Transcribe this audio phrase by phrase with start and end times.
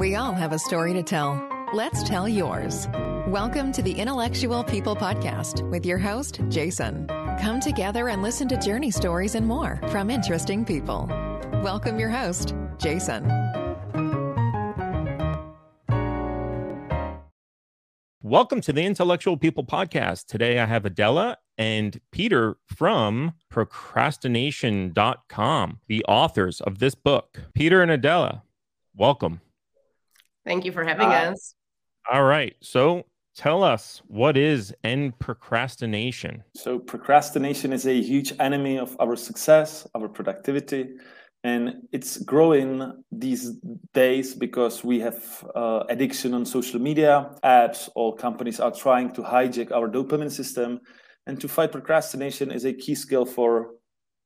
[0.00, 1.46] We all have a story to tell.
[1.74, 2.88] Let's tell yours.
[3.26, 7.06] Welcome to the Intellectual People Podcast with your host, Jason.
[7.38, 11.06] Come together and listen to journey stories and more from interesting people.
[11.62, 13.28] Welcome your host, Jason.
[18.22, 20.28] Welcome to the Intellectual People Podcast.
[20.28, 27.42] Today I have Adela and Peter from procrastination.com, the authors of this book.
[27.52, 28.44] Peter and Adela,
[28.96, 29.42] welcome.
[30.44, 31.54] Thank you for having uh, us.
[32.10, 32.56] All right.
[32.60, 33.04] So
[33.36, 36.42] tell us what is end procrastination?
[36.56, 40.96] So, procrastination is a huge enemy of our success, our productivity,
[41.42, 43.52] and it's growing these
[43.94, 49.22] days because we have uh, addiction on social media apps all companies are trying to
[49.22, 50.80] hijack our dopamine system
[51.26, 53.70] and to fight procrastination is a key skill for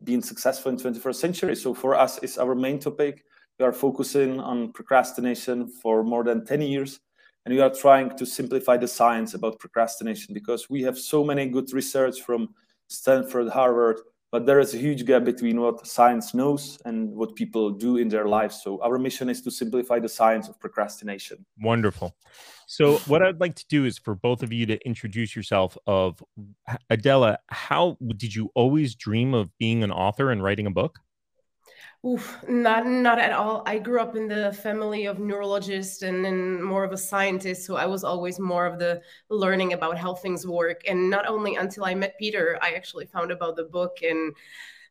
[0.02, 3.24] being successful in 21st century so for us it's our main topic
[3.58, 7.00] we are focusing on procrastination for more than 10 years
[7.44, 11.46] and we are trying to simplify the science about procrastination because we have so many
[11.46, 12.48] good research from
[12.88, 13.98] stanford harvard
[14.34, 18.08] but there is a huge gap between what science knows and what people do in
[18.08, 18.62] their lives.
[18.64, 21.46] So our mission is to simplify the science of procrastination.
[21.60, 22.16] Wonderful.
[22.66, 26.20] So what i'd like to do is for both of you to introduce yourself of
[26.90, 30.98] adela how did you always dream of being an author and writing a book
[32.06, 33.62] Oof, not not at all.
[33.64, 37.76] I grew up in the family of neurologists and, and more of a scientist, so
[37.76, 40.82] I was always more of the learning about how things work.
[40.86, 44.34] And not only until I met Peter, I actually found about the book and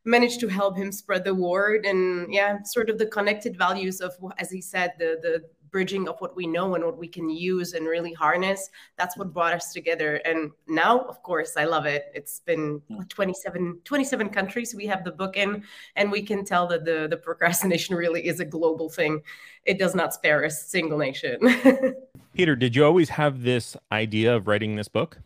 [0.04, 4.12] managed to help him spread the word and yeah, sort of the connected values of,
[4.38, 5.44] as he said, the the
[5.74, 8.70] bridging of what we know and what we can use and really harness.
[8.96, 10.20] That's what brought us together.
[10.24, 12.12] And now, of course, I love it.
[12.14, 15.64] It's been 27, 27 countries we have the book in,
[15.96, 19.20] and we can tell that the, the procrastination really is a global thing.
[19.64, 21.40] It does not spare a single nation.
[22.34, 25.18] Peter, did you always have this idea of writing this book?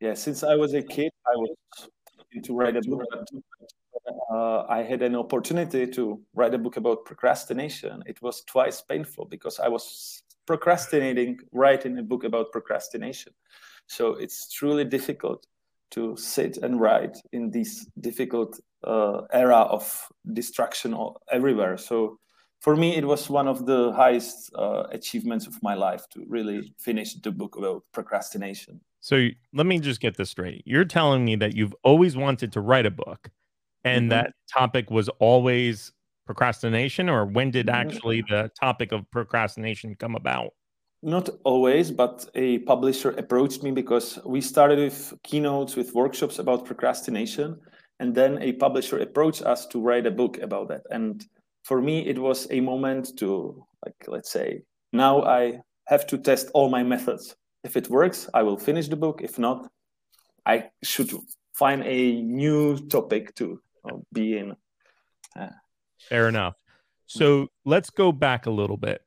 [0.00, 1.50] Yeah, since I was a kid, I was
[2.42, 3.04] to write a book
[4.32, 8.02] uh, I had an opportunity to write a book about procrastination.
[8.06, 13.32] It was twice painful because I was procrastinating writing a book about procrastination.
[13.86, 15.46] So it's truly difficult
[15.92, 20.96] to sit and write in this difficult uh, era of distraction
[21.30, 21.76] everywhere.
[21.76, 22.18] So
[22.60, 26.72] for me, it was one of the highest uh, achievements of my life to really
[26.78, 28.80] finish the book about procrastination.
[29.00, 30.62] So let me just get this straight.
[30.64, 33.30] You're telling me that you've always wanted to write a book
[33.84, 34.10] and mm-hmm.
[34.10, 35.92] that topic was always
[36.26, 37.88] procrastination or when did mm-hmm.
[37.88, 40.52] actually the topic of procrastination come about
[41.02, 46.64] not always but a publisher approached me because we started with keynotes with workshops about
[46.64, 47.58] procrastination
[47.98, 51.26] and then a publisher approached us to write a book about that and
[51.64, 54.62] for me it was a moment to like let's say
[54.92, 58.96] now i have to test all my methods if it works i will finish the
[58.96, 59.68] book if not
[60.46, 61.10] i should
[61.52, 63.60] find a new topic to
[64.12, 64.56] being.
[65.38, 65.48] Uh,
[66.08, 66.54] Fair enough.
[67.06, 69.02] So let's go back a little bit.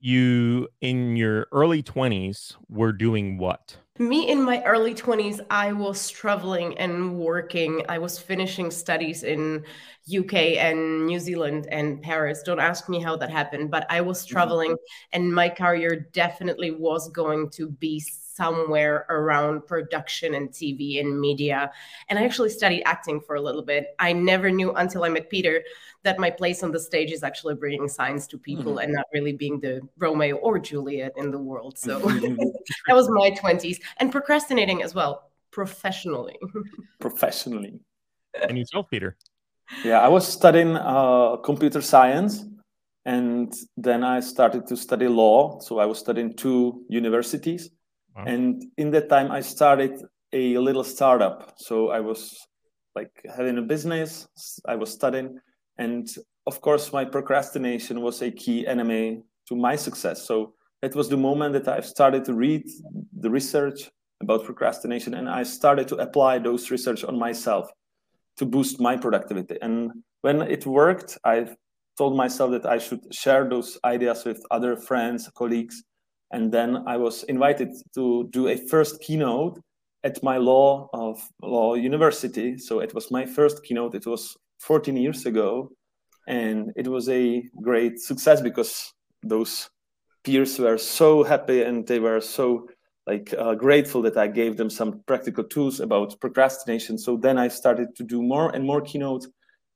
[0.00, 3.76] You, in your early 20s, were doing what?
[3.98, 7.82] Me in my early 20s, I was traveling and working.
[7.88, 9.64] I was finishing studies in
[10.08, 12.42] UK and New Zealand and Paris.
[12.44, 14.32] Don't ask me how that happened, but I was mm-hmm.
[14.32, 14.76] traveling
[15.12, 17.98] and my career definitely was going to be
[18.38, 21.70] somewhere around production and TV and media.
[22.08, 23.82] And I actually studied acting for a little bit.
[23.98, 25.62] I never knew until I met Peter
[26.04, 28.84] that my place on the stage is actually bringing science to people mm-hmm.
[28.84, 31.76] and not really being the Romeo or Juliet in the world.
[31.76, 31.98] So
[32.86, 36.36] that was my 20s and procrastinating as well, professionally.
[37.00, 37.80] professionally.
[38.48, 39.16] And yourself, Peter?
[39.84, 42.44] Yeah, I was studying uh, computer science
[43.04, 45.60] and then I started to study law.
[45.60, 47.70] So I was studying two universities.
[48.26, 50.02] And in that time, I started
[50.32, 51.54] a little startup.
[51.56, 52.36] So I was
[52.94, 54.28] like having a business,
[54.66, 55.38] I was studying.
[55.78, 56.08] And
[56.46, 60.26] of course, my procrastination was a key enemy to my success.
[60.26, 62.64] So it was the moment that I started to read
[63.18, 63.90] the research
[64.20, 67.70] about procrastination and I started to apply those research on myself
[68.36, 69.58] to boost my productivity.
[69.62, 69.92] And
[70.22, 71.48] when it worked, I
[71.96, 75.82] told myself that I should share those ideas with other friends, colleagues,
[76.30, 79.60] and then I was invited to do a first keynote
[80.04, 82.58] at my law of law university.
[82.58, 83.94] So it was my first keynote.
[83.94, 85.70] It was 14 years ago,
[86.26, 88.92] and it was a great success because
[89.22, 89.70] those
[90.24, 92.68] peers were so happy and they were so
[93.06, 96.98] like uh, grateful that I gave them some practical tools about procrastination.
[96.98, 99.28] So then I started to do more and more keynotes,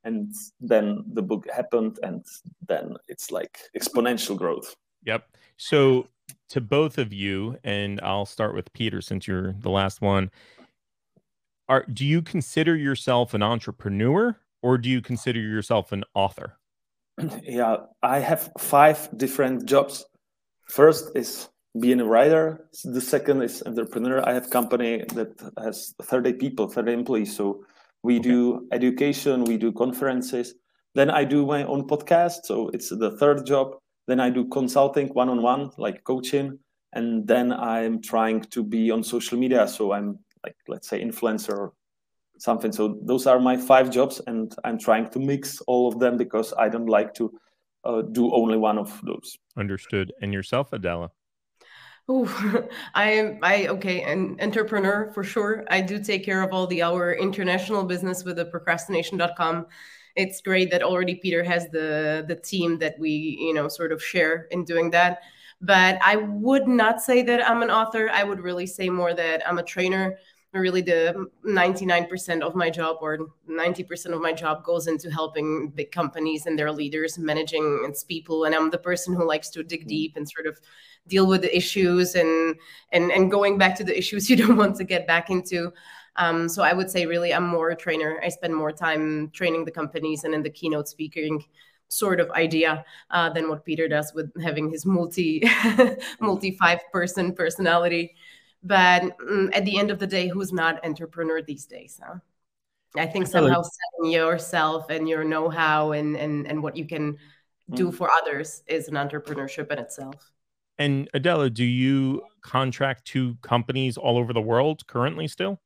[0.04, 2.22] and then the book happened, and
[2.68, 4.76] then it's like exponential growth.
[5.06, 5.24] Yep.
[5.56, 6.06] So
[6.50, 10.30] to both of you, and I'll start with Peter since you're the last one.
[11.68, 16.58] Are do you consider yourself an entrepreneur or do you consider yourself an author?
[17.42, 20.04] Yeah, I have five different jobs.
[20.68, 21.48] First is
[21.78, 22.68] being a writer.
[22.84, 24.26] The second is entrepreneur.
[24.26, 27.36] I have company that has 30 people, 30 employees.
[27.36, 27.64] So
[28.02, 28.28] we okay.
[28.28, 30.54] do education, we do conferences.
[30.94, 32.44] Then I do my own podcast.
[32.44, 33.76] So it's the third job.
[34.06, 36.58] Then I do consulting one on one, like coaching.
[36.92, 39.66] And then I'm trying to be on social media.
[39.66, 41.72] So I'm like, let's say, influencer or
[42.38, 42.72] something.
[42.72, 44.20] So those are my five jobs.
[44.26, 47.32] And I'm trying to mix all of them because I don't like to
[47.84, 49.38] uh, do only one of those.
[49.56, 50.12] Understood.
[50.20, 51.10] And yourself, Adela?
[52.08, 55.64] Oh, I am I okay, an entrepreneur for sure.
[55.70, 59.66] I do take care of all the our international business with the procrastination.com
[60.16, 63.10] it's great that already Peter has the the team that we
[63.40, 65.20] you know sort of share in doing that.
[65.60, 68.10] But I would not say that I'm an author.
[68.12, 70.18] I would really say more that I'm a trainer.
[70.54, 75.92] Really, the 99% of my job or 90% of my job goes into helping big
[75.92, 78.44] companies and their leaders managing its people.
[78.44, 79.88] And I'm the person who likes to dig mm.
[79.88, 80.60] deep and sort of
[81.08, 82.56] deal with the issues and
[82.92, 85.72] and and going back to the issues you don't want to get back into
[86.16, 88.20] um, so I would say really I'm more a trainer.
[88.22, 91.44] I spend more time training the companies and in the keynote speaking
[91.88, 95.42] sort of idea uh, than what Peter does with having his multi
[96.20, 98.14] multi five person personality.
[98.62, 102.00] But um, at the end of the day, who's not entrepreneur these days?
[102.02, 102.16] Huh?
[102.96, 107.16] I think somehow selling yourself and your know-how and and and what you can
[107.74, 107.94] do mm.
[107.94, 110.30] for others is an entrepreneurship in itself.
[110.78, 115.60] And Adela, do you contract to companies all over the world currently still?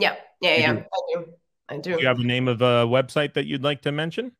[0.00, 0.72] Yeah, yeah, yeah.
[0.72, 1.26] I do.
[1.68, 1.94] I do.
[1.94, 4.32] Do you have a name of a website that you'd like to mention?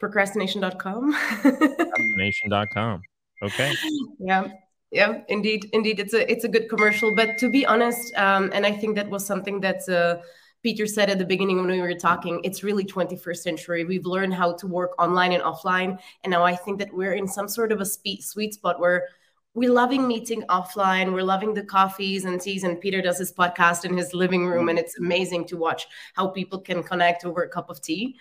[0.00, 1.12] Procrastination.com.
[1.12, 3.02] Procrastination.com.
[3.42, 3.74] Okay.
[4.18, 4.48] Yeah.
[4.92, 7.14] Yeah, indeed, indeed, it's a it's a good commercial.
[7.14, 10.20] But to be honest, um, and I think that was something that uh,
[10.64, 12.40] Peter said at the beginning when we were talking.
[12.42, 13.84] It's really 21st century.
[13.84, 17.28] We've learned how to work online and offline, and now I think that we're in
[17.28, 19.06] some sort of a sweet spot where
[19.54, 21.12] we're loving meeting offline.
[21.12, 22.62] We're loving the coffees and teas.
[22.62, 26.28] And Peter does his podcast in his living room, and it's amazing to watch how
[26.28, 28.16] people can connect over a cup of tea,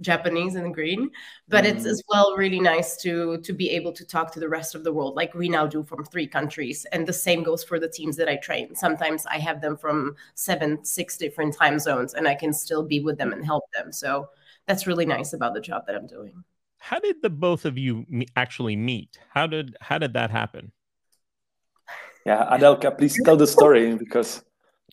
[0.00, 1.10] Japanese and green.
[1.48, 1.68] But mm.
[1.68, 4.84] it's as well really nice to to be able to talk to the rest of
[4.84, 6.86] the world, like we now do from three countries.
[6.92, 8.74] And the same goes for the teams that I train.
[8.74, 13.00] Sometimes I have them from seven, six different time zones, and I can still be
[13.00, 13.92] with them and help them.
[13.92, 14.30] So
[14.66, 16.42] that's really nice about the job that I'm doing
[16.80, 19.18] how did the both of you actually meet?
[19.28, 20.72] How did how did that happen?
[22.26, 24.42] Yeah, Adelka, please tell the story because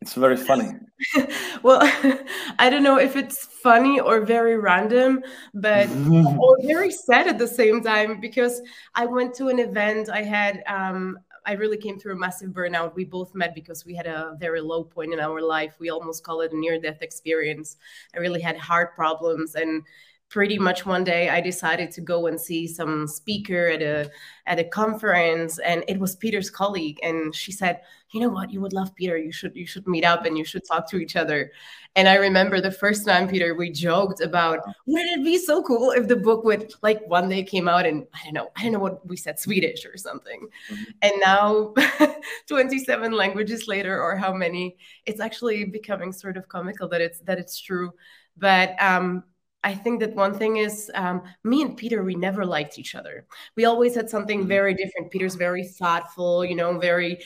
[0.01, 0.69] it's very funny.
[1.63, 1.80] well,
[2.60, 5.24] I don't know if it's funny or very random,
[5.54, 5.88] but
[6.38, 8.62] or very sad at the same time because
[8.94, 10.10] I went to an event.
[10.10, 12.95] I had um, I really came through a massive burnout.
[12.95, 15.75] We both met because we had a very low point in our life.
[15.80, 17.78] We almost call it a near death experience.
[18.13, 19.84] I really had heart problems and
[20.29, 24.12] pretty much one day I decided to go and see some speaker at a
[24.45, 27.81] at a conference and it was Peter's colleague and she said
[28.12, 28.51] you know what?
[28.51, 29.18] You would love Peter.
[29.18, 31.51] You should you should meet up and you should talk to each other.
[31.95, 35.91] And I remember the first time Peter we joked about wouldn't it be so cool
[35.91, 38.72] if the book would like one day came out and I don't know I don't
[38.72, 40.48] know what we said Swedish or something.
[40.72, 40.84] Mm-hmm.
[41.01, 41.74] and now
[42.48, 47.39] 27 languages later or how many it's actually becoming sort of comical that it's that
[47.39, 47.91] it's true.
[48.38, 49.24] But um
[49.67, 53.27] I think that one thing is um, me and Peter, we never liked each other.
[53.57, 54.47] We always had something mm-hmm.
[54.47, 55.12] very different.
[55.12, 57.19] Peter's very thoughtful, you know, very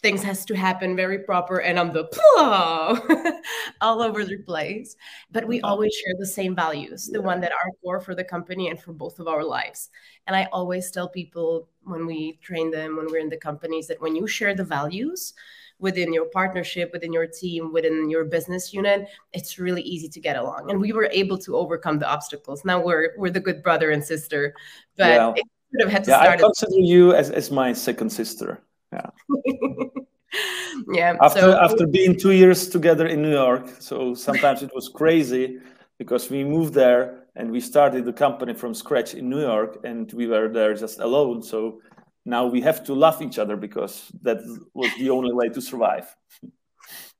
[0.00, 2.04] things has to happen very proper and i'm the
[3.80, 4.94] all over the place
[5.32, 8.68] but we always share the same values the one that are core for the company
[8.68, 9.90] and for both of our lives
[10.28, 14.00] and i always tell people when we train them when we're in the companies that
[14.00, 15.34] when you share the values
[15.78, 20.36] within your partnership, within your team, within your business unit, it's really easy to get
[20.36, 20.70] along.
[20.70, 22.64] And we were able to overcome the obstacles.
[22.64, 24.54] Now we're we're the good brother and sister,
[24.96, 25.32] but yeah.
[25.36, 26.38] it sort of had to yeah, start.
[26.40, 28.60] I consider you as, as my second sister.
[28.92, 29.10] Yeah.
[30.92, 31.16] yeah.
[31.20, 35.58] After so, after being two years together in New York, so sometimes it was crazy
[35.98, 40.12] because we moved there and we started the company from scratch in New York and
[40.12, 41.42] we were there just alone.
[41.42, 41.80] So
[42.28, 44.38] now we have to love each other because that
[44.74, 46.06] was the only way to survive.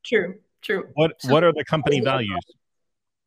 [0.05, 0.85] True true.
[0.95, 2.45] What what are the company values?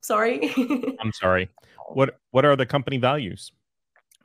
[0.02, 0.36] sorry.
[1.02, 1.50] I'm sorry.
[1.90, 3.52] What what are the company values?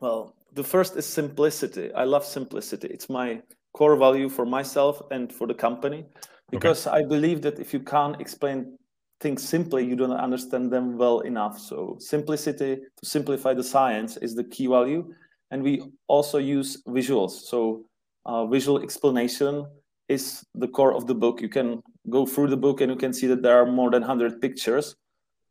[0.00, 1.92] Well the first is simplicity.
[1.92, 2.88] I love simplicity.
[2.88, 6.06] It's my core value for myself and for the company
[6.50, 6.96] because okay.
[6.98, 8.78] i believe that if you can't explain
[9.20, 11.58] things simply you don't understand them well enough.
[11.58, 15.02] So simplicity to simplify the science is the key value
[15.50, 17.30] and we also use visuals.
[17.30, 17.84] So
[18.24, 19.66] uh, visual explanation
[20.08, 21.40] is the core of the book.
[21.40, 24.02] You can go through the book and you can see that there are more than
[24.02, 24.96] 100 pictures.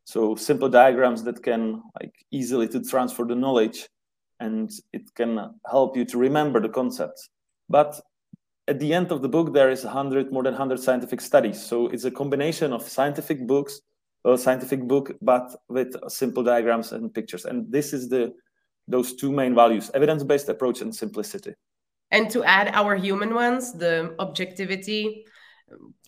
[0.04, 3.88] So simple diagrams that can like easily to transfer the knowledge
[4.40, 7.28] and it can help you to remember the concepts.
[7.68, 8.00] But
[8.68, 11.64] at the end of the book, there is 100, more than 100 scientific studies.
[11.64, 13.80] So it's a combination of scientific books,
[14.24, 17.44] a scientific book, but with simple diagrams and pictures.
[17.44, 18.34] And this is the
[18.88, 21.54] those two main values, evidence-based approach and simplicity.
[22.10, 25.26] And to add our human ones, the objectivity,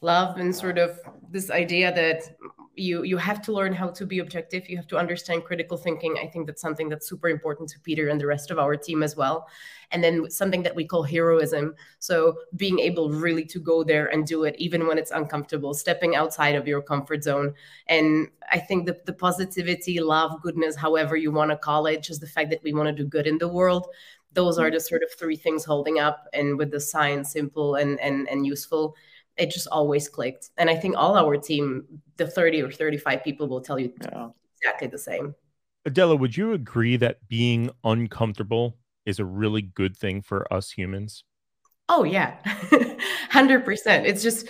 [0.01, 0.99] love, and sort of
[1.31, 2.37] this idea that
[2.75, 4.69] you you have to learn how to be objective.
[4.69, 6.17] You have to understand critical thinking.
[6.23, 9.03] I think that's something that's super important to peter and the rest of our team
[9.03, 9.49] as well.
[9.91, 11.75] And then something that we call heroism.
[11.99, 16.15] So being able really to go there and do it even when it's uncomfortable stepping
[16.15, 17.55] outside of your comfort zone.
[17.89, 22.21] And i think the, the positivity love goodness however you want to call it just
[22.21, 23.89] the fact that we want to do good in the world
[24.33, 28.01] those are the sort of three things holding up and with the science simple and
[28.01, 28.97] and, and useful
[29.39, 30.51] it just always clicked.
[30.59, 31.85] And I think all our team,
[32.17, 34.29] the 30 or 35 people will tell you yeah.
[34.61, 35.35] exactly the same.
[35.85, 38.77] Adela, would you agree that being uncomfortable
[39.07, 41.25] is a really good thing for us humans?
[41.89, 42.37] Oh, yeah.
[42.45, 44.05] 100%.
[44.05, 44.49] It's just,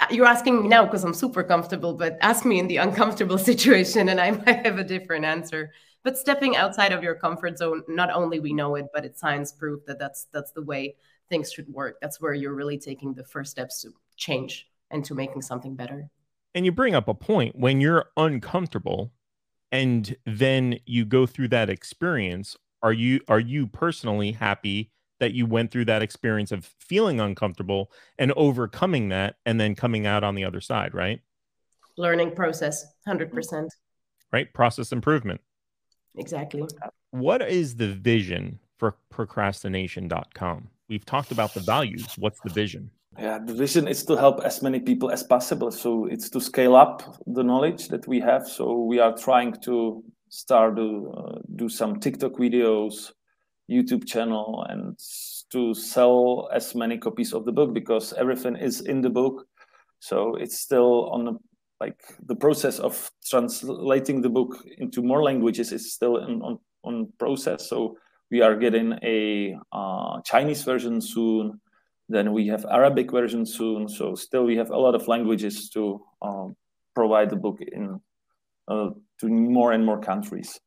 [0.00, 3.38] uh, you're asking me now because I'm super comfortable, but ask me in the uncomfortable
[3.38, 5.72] situation and I might have a different answer.
[6.04, 9.52] But stepping outside of your comfort zone, not only we know it, but it's science
[9.52, 10.94] proof that that's that's the way
[11.28, 11.98] things should work.
[12.00, 16.10] That's where you're really taking the first steps to change and to making something better.
[16.54, 19.12] And you bring up a point when you're uncomfortable
[19.70, 25.46] and then you go through that experience, are you are you personally happy that you
[25.46, 30.34] went through that experience of feeling uncomfortable and overcoming that and then coming out on
[30.34, 31.20] the other side, right?
[31.96, 33.68] Learning process, 100%.
[34.32, 34.52] Right?
[34.54, 35.40] Process improvement.
[36.16, 36.62] Exactly.
[37.10, 40.68] What is the vision for procrastination.com?
[40.88, 42.06] We've talked about the values.
[42.16, 42.90] What's the vision?
[43.18, 45.72] Yeah, the vision is to help as many people as possible.
[45.72, 48.46] So it's to scale up the knowledge that we have.
[48.46, 53.10] So we are trying to start to uh, do some TikTok videos,
[53.68, 54.96] YouTube channel, and
[55.50, 59.48] to sell as many copies of the book because everything is in the book.
[59.98, 61.32] So it's still on the
[61.80, 67.12] like the process of translating the book into more languages is still in, on on
[67.18, 67.68] process.
[67.68, 67.96] So
[68.30, 71.60] we are getting a uh, Chinese version soon
[72.08, 73.88] then we have Arabic version soon.
[73.88, 76.56] So still we have a lot of languages to um,
[76.94, 78.00] provide the book in
[78.66, 80.58] uh, to more and more countries.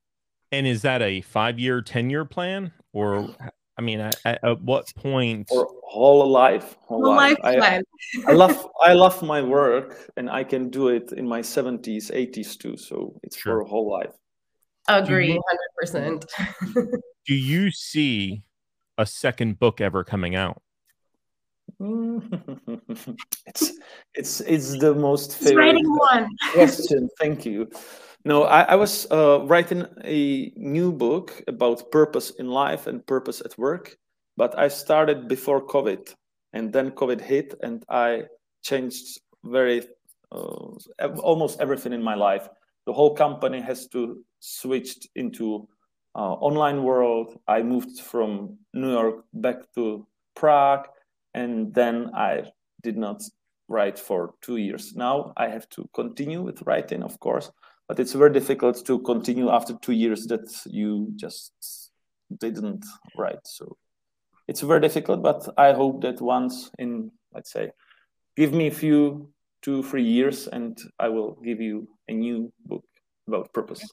[0.51, 3.29] And is that a five-year, ten-year plan, or
[3.77, 5.48] I mean, at, at what point?
[5.50, 7.38] Or whole life, whole, whole life.
[7.41, 7.81] life I,
[8.27, 12.57] I, love, I love my work, and I can do it in my seventies, eighties
[12.57, 12.75] too.
[12.75, 13.53] So it's sure.
[13.53, 14.13] for a whole life.
[14.89, 16.25] Agree, hundred percent.
[17.27, 18.43] Do you see
[18.98, 20.62] a second book ever coming out?
[23.46, 23.72] it's
[24.13, 25.86] it's it's the most favorite
[26.54, 27.10] question.
[27.20, 27.70] Thank you.
[28.24, 33.42] No, I, I was uh, writing a new book about purpose in life and purpose
[33.42, 33.98] at work,
[34.38, 36.13] but I started before COVID,
[36.54, 38.24] and then COVID hit, and I
[38.62, 39.88] changed very
[40.32, 40.78] uh,
[41.24, 42.48] almost everything in my life.
[42.86, 45.68] The whole company has to switch into
[46.16, 47.40] uh, online world.
[47.48, 50.88] I moved from New York back to Prague
[51.34, 52.52] and then I
[52.84, 53.24] did not
[53.68, 54.94] write for two years.
[54.96, 57.52] Now I have to continue with writing, of course,
[57.88, 61.92] but it's very difficult to continue after two years that you just
[62.40, 62.86] didn't
[63.18, 63.46] write.
[63.46, 63.78] So
[64.48, 67.72] it's very difficult, but I hope that once in, let's say,
[68.36, 72.84] give me a few, two, three years, and I will give you a new book
[73.28, 73.84] about purpose.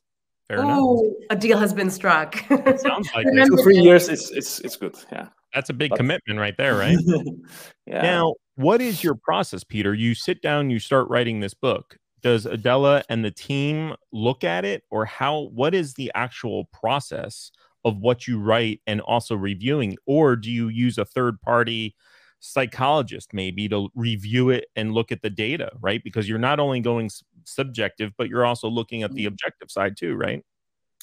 [0.48, 0.78] Fair Ooh, enough.
[0.80, 2.50] Oh, a deal has been struck.
[2.50, 4.08] it sounds like two, three years.
[4.08, 4.96] It's it's it's good.
[5.12, 5.28] Yeah.
[5.54, 6.98] That's a big but, commitment right there, right?
[7.86, 8.02] yeah.
[8.02, 9.94] Now, what is your process, Peter?
[9.94, 11.96] You sit down, you start writing this book.
[12.20, 15.50] Does Adela and the team look at it, or how?
[15.54, 17.50] What is the actual process
[17.84, 21.94] of what you write and also reviewing, or do you use a third party
[22.40, 26.02] psychologist maybe to review it and look at the data, right?
[26.04, 27.10] Because you're not only going
[27.44, 29.28] subjective, but you're also looking at the mm.
[29.28, 30.44] objective side too, right?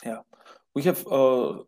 [0.05, 0.19] Yeah,
[0.73, 1.59] we have uh,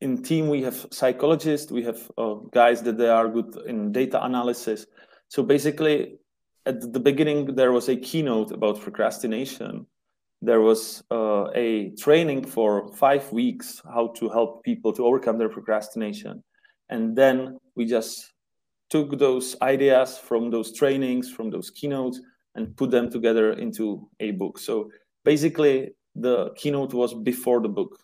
[0.00, 4.22] in team we have psychologists we have uh, guys that they are good in data
[4.24, 4.86] analysis
[5.28, 6.18] so basically
[6.66, 9.86] at the beginning there was a keynote about procrastination
[10.42, 15.48] there was uh, a training for five weeks how to help people to overcome their
[15.48, 16.42] procrastination
[16.90, 18.32] and then we just
[18.90, 22.20] took those ideas from those trainings from those keynotes
[22.54, 24.90] and put them together into a book so
[25.24, 27.98] basically the keynote was before the book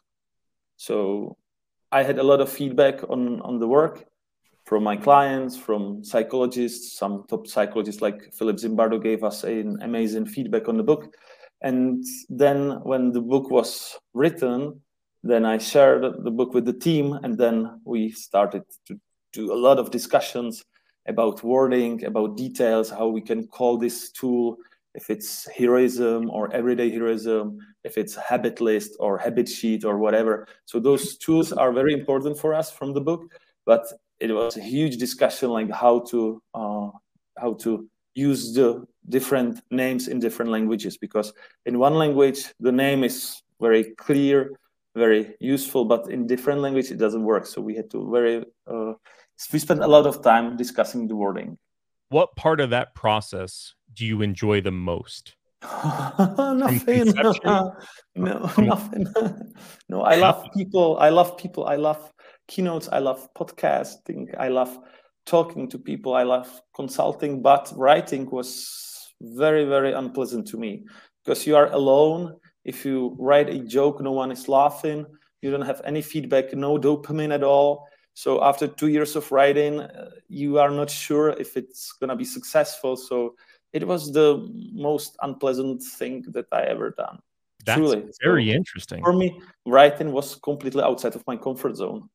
[0.77, 1.37] so
[1.93, 4.05] I had a lot of feedback on on the work
[4.65, 6.97] from my clients, from psychologists.
[6.99, 11.15] Some top psychologists like Philip Zimbardo gave us an amazing feedback on the book.
[11.61, 14.81] And then when the book was written,
[15.23, 18.99] then I shared the book with the team, and then we started to
[19.33, 20.65] do a lot of discussions
[21.06, 24.56] about wording, about details, how we can call this tool,
[24.94, 30.47] if it's heroism or everyday heroism, if it's habit list or habit sheet or whatever.
[30.66, 33.25] So those tools are very important for us from the book,
[33.64, 33.87] but
[34.21, 36.90] it was a huge discussion like how to uh,
[37.38, 41.32] how to use the different names in different languages because
[41.66, 44.52] in one language the name is very clear
[44.94, 48.92] very useful but in different language it doesn't work so we had to very uh,
[49.52, 51.58] we spent a lot of time discussing the wording.
[52.11, 55.34] What part of that process do you enjoy the most?
[55.62, 57.14] Nothing.
[57.44, 57.72] no
[58.58, 59.06] nothing.
[59.88, 60.99] No i love people.
[60.99, 61.66] I love people.
[61.66, 62.12] I love
[62.49, 62.88] keynotes.
[62.90, 64.34] I love podcasting.
[64.38, 64.76] I love
[65.25, 66.14] talking to people.
[66.14, 67.42] I love consulting.
[67.42, 70.84] But writing was very very unpleasant to me.
[71.25, 72.37] Because you are alone.
[72.64, 75.06] If you write a joke no one is laughing.
[75.40, 79.81] You don't have any feedback no dopamine at all so after two years of writing
[79.81, 82.97] uh, you are not sure if it's going to be successful.
[82.97, 83.37] So
[83.73, 87.19] it was the most unpleasant thing that i ever done.
[87.64, 88.04] That's Truly.
[88.23, 89.02] very so interesting.
[89.02, 92.09] for me writing was completely outside of my comfort zone.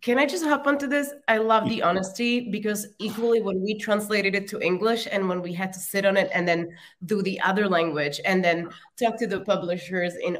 [0.00, 1.12] Can I just hop onto this?
[1.28, 5.52] I love the honesty because equally when we translated it to English and when we
[5.52, 6.68] had to sit on it and then
[7.06, 8.68] do the other language and then
[8.98, 10.38] talk to the publishers in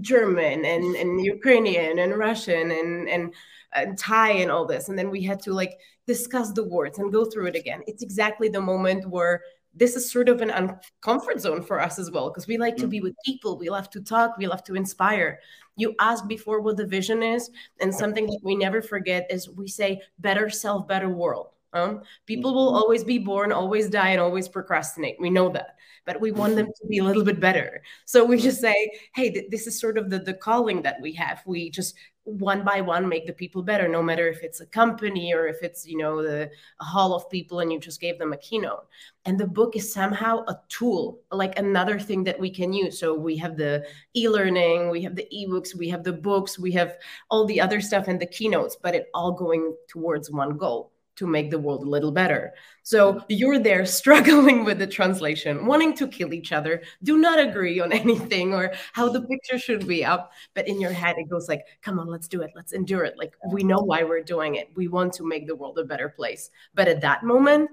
[0.00, 3.34] German and, and Ukrainian and Russian and, and,
[3.72, 4.88] and Thai and all this.
[4.88, 7.82] And then we had to like discuss the words and go through it again.
[7.86, 9.42] It's exactly the moment where
[9.76, 12.86] this is sort of an uncomfort zone for us as well because we like to
[12.86, 13.04] be mm-hmm.
[13.04, 15.40] with people we love to talk we love to inspire
[15.76, 17.50] you asked before what the vision is
[17.80, 22.54] and something that we never forget is we say better self better world um, people
[22.54, 22.82] will mm-hmm.
[22.82, 25.16] always be born always die and always procrastinate.
[25.20, 25.76] We know that.
[26.06, 27.82] But we want them to be a little bit better.
[28.04, 28.74] So we just say
[29.14, 31.42] hey th- this is sort of the, the calling that we have.
[31.46, 35.34] We just one by one make the people better no matter if it's a company
[35.34, 38.32] or if it's you know the a hall of people and you just gave them
[38.32, 38.86] a keynote.
[39.26, 42.98] And the book is somehow a tool like another thing that we can use.
[42.98, 43.84] So we have the
[44.14, 46.96] e-learning we have the ebooks we have the books we have
[47.30, 51.26] all the other stuff and the keynotes but it all going towards one goal to
[51.26, 52.52] make the world a little better.
[52.82, 57.80] So you're there struggling with the translation, wanting to kill each other, do not agree
[57.80, 60.32] on anything or how the picture should be up.
[60.54, 62.50] But in your head, it goes like, come on, let's do it.
[62.54, 63.18] Let's endure it.
[63.18, 64.70] Like we know why we're doing it.
[64.74, 66.50] We want to make the world a better place.
[66.74, 67.70] But at that moment,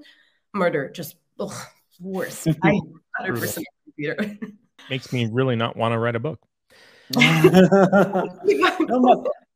[0.54, 1.54] murder just ugh,
[2.00, 2.48] worse.
[2.64, 2.80] I
[3.22, 4.38] 100% computer.
[4.90, 6.40] Makes me really not want to write a book.
[7.16, 8.30] no,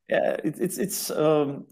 [0.10, 1.66] yeah, it, it's it's um,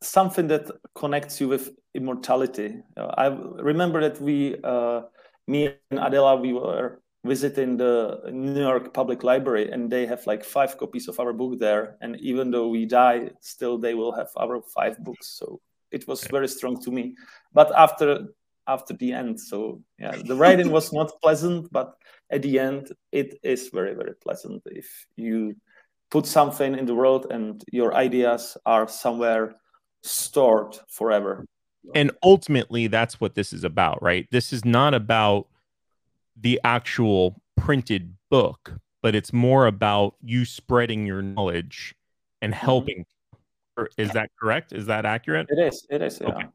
[0.00, 2.82] something that connects you with immortality.
[2.96, 5.02] I remember that we, uh,
[5.46, 10.44] me and Adela, we were visiting the New York Public Library, and they have like
[10.44, 11.96] five copies of our book there.
[12.00, 15.28] And even though we die, still they will have our five books.
[15.38, 17.14] So it was very strong to me.
[17.52, 18.28] But after
[18.66, 21.94] after the end, so yeah, the writing was not pleasant, but
[22.30, 25.56] at the end, it is very very pleasant if you
[26.10, 29.54] put something in the world and your ideas are somewhere
[30.02, 31.44] stored forever.
[31.94, 34.26] And ultimately, that's what this is about, right?
[34.30, 35.46] This is not about
[36.36, 41.94] the actual printed book, but it's more about you spreading your knowledge
[42.42, 42.64] and mm-hmm.
[42.64, 43.06] helping.
[43.78, 44.00] Mm-hmm.
[44.00, 44.72] Is that correct?
[44.72, 45.46] Is that accurate?
[45.50, 45.86] It is.
[45.88, 46.20] It is.
[46.20, 46.28] Yeah.
[46.28, 46.46] Okay.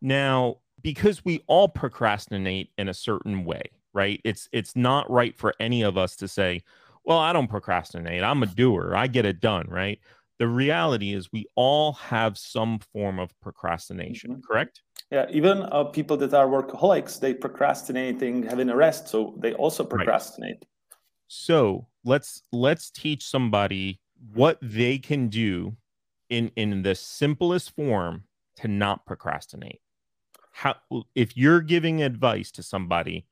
[0.00, 4.20] Now, because we all procrastinate in a certain way, right?
[4.24, 6.62] It's it's not right for any of us to say,
[7.04, 8.22] "Well, I don't procrastinate.
[8.22, 8.94] I'm a doer.
[8.96, 9.98] I get it done," right?
[10.38, 14.40] The reality is we all have some form of procrastination mm-hmm.
[14.40, 19.52] correct yeah even uh, people that are workaholics they procrastinating having a rest so they
[19.54, 20.66] also procrastinate right.
[21.28, 24.00] so let's let's teach somebody
[24.32, 25.76] what they can do
[26.30, 28.24] in in the simplest form
[28.56, 29.80] to not procrastinate
[30.52, 30.74] how
[31.14, 33.26] if you're giving advice to somebody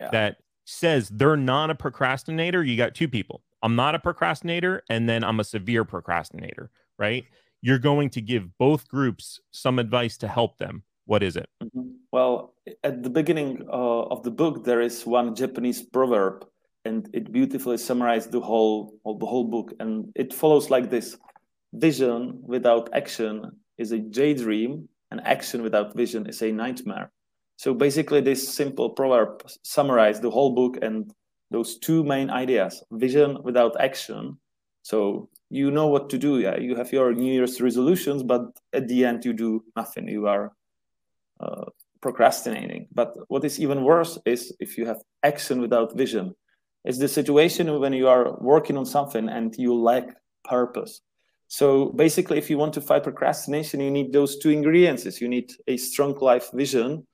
[0.00, 0.10] yeah.
[0.10, 0.36] that
[0.66, 5.24] says they're not a procrastinator you got two people I'm not a procrastinator and then
[5.24, 7.24] I'm a severe procrastinator, right?
[7.62, 10.82] You're going to give both groups some advice to help them.
[11.06, 11.48] What is it?
[11.62, 11.92] Mm-hmm.
[12.12, 16.46] Well, at the beginning uh, of the book, there is one Japanese proverb,
[16.84, 19.72] and it beautifully summarizes the whole the whole book.
[19.80, 21.16] And it follows like this:
[21.72, 27.10] Vision without action is a daydream, and action without vision is a nightmare.
[27.56, 31.12] So basically, this simple proverb summarizes the whole book and
[31.50, 34.38] those two main ideas vision without action
[34.84, 36.40] so you know what to do.
[36.40, 38.42] Yeah, you have your New Year's resolutions, but
[38.74, 40.06] at the end you do nothing.
[40.06, 40.52] You are
[41.40, 41.64] uh,
[42.02, 42.88] procrastinating.
[42.92, 46.34] But what is even worse is if you have action without vision.
[46.84, 51.00] It's the situation when you are working on something and you lack purpose.
[51.48, 55.18] So basically, if you want to fight procrastination, you need those two ingredients.
[55.18, 57.06] You need a strong life vision,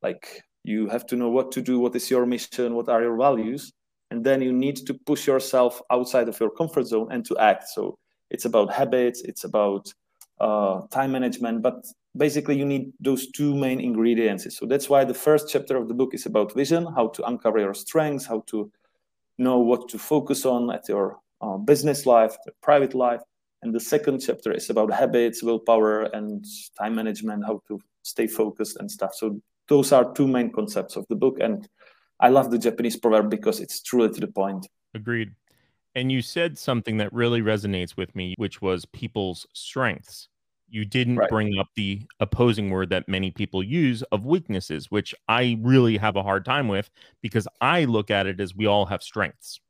[0.00, 3.16] like you have to know what to do, what is your mission, what are your
[3.16, 3.72] values,
[4.10, 7.68] and then you need to push yourself outside of your comfort zone and to act.
[7.68, 7.98] So
[8.30, 9.92] it's about habits it's about
[10.40, 11.84] uh, time management but
[12.16, 14.56] basically you need those two main ingredients.
[14.56, 17.58] So that's why the first chapter of the book is about vision how to uncover
[17.58, 18.70] your strengths how to
[19.38, 23.20] know what to focus on at your uh, business life your private life.
[23.62, 26.44] And the second chapter is about habits willpower and
[26.78, 29.14] time management how to stay focused and stuff.
[29.14, 29.38] So
[29.70, 31.66] those are two main concepts of the book and
[32.20, 34.68] I love the Japanese proverb because it's truly to the point.
[34.94, 35.30] Agreed.
[35.94, 40.28] And you said something that really resonates with me, which was people's strengths.
[40.68, 41.28] You didn't right.
[41.28, 46.14] bring up the opposing word that many people use of weaknesses, which I really have
[46.14, 46.90] a hard time with
[47.22, 49.60] because I look at it as we all have strengths,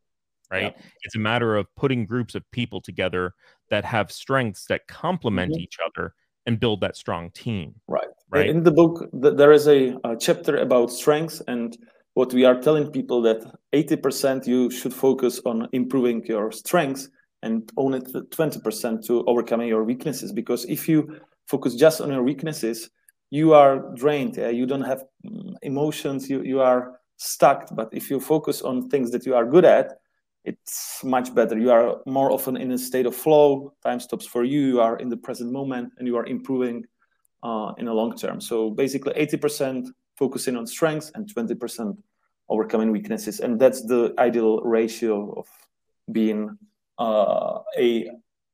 [0.51, 0.75] right?
[0.77, 0.85] Yeah.
[1.05, 3.33] It's a matter of putting groups of people together
[3.71, 5.63] that have strengths that complement mm-hmm.
[5.63, 7.77] each other and build that strong team.
[7.87, 8.09] Right.
[8.31, 8.49] Right.
[8.49, 11.77] In the book, there is a, a chapter about strengths and
[12.15, 17.09] what we are telling people that 80% you should focus on improving your strengths
[17.43, 22.91] and only 20% to overcoming your weaknesses because if you focus just on your weaknesses
[23.31, 24.49] you are drained yeah?
[24.49, 29.11] you don't have mm, emotions you, you are stuck but if you focus on things
[29.11, 29.93] that you are good at
[30.45, 34.45] it's much better you are more often in a state of flow time stops for
[34.45, 36.85] you you are in the present moment and you are improving
[37.79, 39.89] in a long term so basically 80%
[40.21, 41.97] focusing on strengths and 20%
[42.51, 43.41] overcoming weaknesses.
[43.41, 45.47] And that's the ideal ratio of
[46.13, 46.59] being
[46.99, 48.11] uh, a,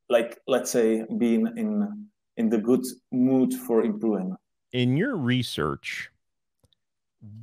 [0.09, 4.37] like, let's say, being in in the good mood for improving.
[4.70, 6.11] In your research,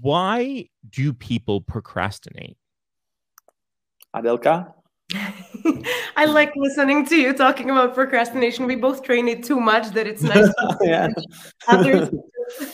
[0.01, 2.57] why do people procrastinate?
[4.15, 4.71] Adelka?
[6.15, 8.65] I like listening to you talking about procrastination.
[8.65, 10.51] We both train it too much that it's nice.
[10.81, 11.07] yeah.
[11.67, 12.09] Others.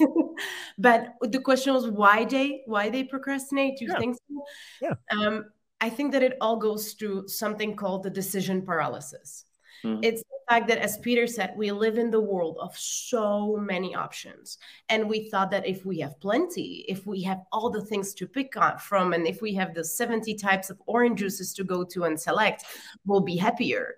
[0.77, 3.77] but the question was why they why they procrastinate.
[3.77, 3.99] Do you yeah.
[3.99, 4.43] think so?
[4.81, 4.93] Yeah.
[5.11, 5.45] Um,
[5.81, 9.45] I think that it all goes through something called the decision paralysis.
[9.83, 9.99] Mm.
[10.03, 13.95] It's the fact that, as Peter said, we live in the world of so many
[13.95, 14.57] options.
[14.89, 18.27] And we thought that if we have plenty, if we have all the things to
[18.27, 21.83] pick on from, and if we have the 70 types of orange juices to go
[21.85, 22.65] to and select,
[23.05, 23.95] we'll be happier.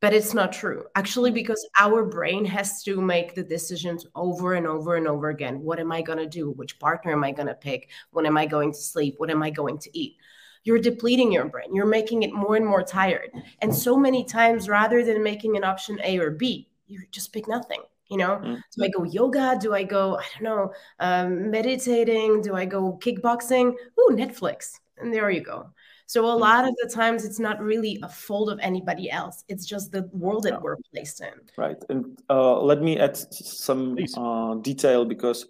[0.00, 4.66] But it's not true, actually, because our brain has to make the decisions over and
[4.66, 5.60] over and over again.
[5.60, 6.52] What am I going to do?
[6.52, 7.90] Which partner am I going to pick?
[8.10, 9.16] When am I going to sleep?
[9.18, 10.16] What am I going to eat?
[10.64, 11.74] You're depleting your brain.
[11.74, 13.30] You're making it more and more tired.
[13.62, 17.48] And so many times, rather than making an option A or B, you just pick
[17.48, 17.80] nothing.
[18.08, 18.54] You know, mm-hmm.
[18.76, 19.56] do I go yoga?
[19.60, 22.42] Do I go, I don't know, um, meditating?
[22.42, 23.72] Do I go kickboxing?
[23.72, 24.72] Ooh, Netflix.
[24.98, 25.70] And there you go.
[26.06, 26.40] So a mm-hmm.
[26.40, 29.44] lot of the times it's not really a fault of anybody else.
[29.46, 30.58] It's just the world that yeah.
[30.60, 31.34] we're placed in.
[31.56, 31.76] Right.
[31.88, 35.46] And uh, let me add some uh, detail because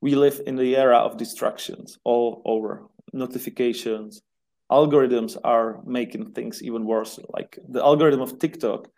[0.00, 4.22] we live in the era of distractions all over notifications,
[4.70, 7.18] algorithms are making things even worse.
[7.30, 8.88] Like the algorithm of TikTok,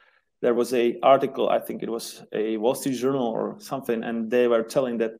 [0.40, 4.30] there was a article, I think it was a Wall Street Journal or something, and
[4.30, 5.12] they were telling that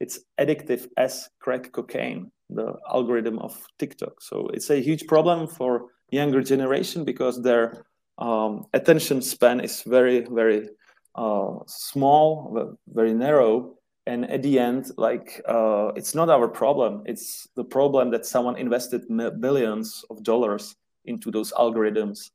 [0.00, 4.20] it's addictive as crack cocaine, the algorithm of TikTok.
[4.20, 7.86] So it's a huge problem for younger generation because their
[8.18, 10.68] um, attention span is very, very
[11.14, 17.02] uh, small, very narrow, and at the end like uh, it's not our problem.
[17.06, 19.02] It's the problem that someone invested
[19.40, 22.30] billions of dollars into those algorithms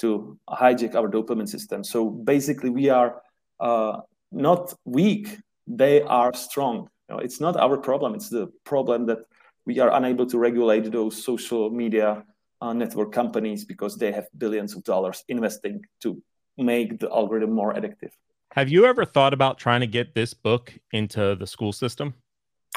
[0.00, 1.84] to hijack our dopamine system.
[1.84, 3.22] So basically we are
[3.60, 4.00] uh,
[4.32, 5.38] not weak.
[5.66, 6.88] They are strong.
[7.08, 8.14] You know, it's not our problem.
[8.14, 9.18] It's the problem that
[9.66, 12.24] we are unable to regulate those social media
[12.60, 16.22] uh, network companies because they have billions of dollars investing to
[16.58, 18.12] make the algorithm more addictive
[18.54, 22.14] have you ever thought about trying to get this book into the school system?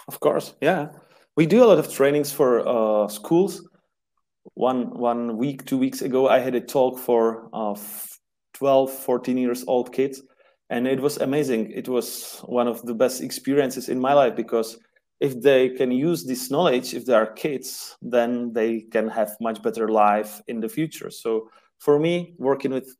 [0.08, 0.90] Of course, yeah.
[1.36, 3.68] We do a lot of trainings for uh, schools.
[4.56, 7.76] One one week, two weeks ago, I had a talk for uh,
[8.56, 10.24] 12, 14 years old kids,
[10.72, 11.72] and it was amazing.
[11.72, 14.80] It was one of the best experiences in my life because
[15.20, 19.62] if they can use this knowledge, if they are kids, then they can have much
[19.62, 21.12] better life in the future.
[21.12, 22.96] So for me, working with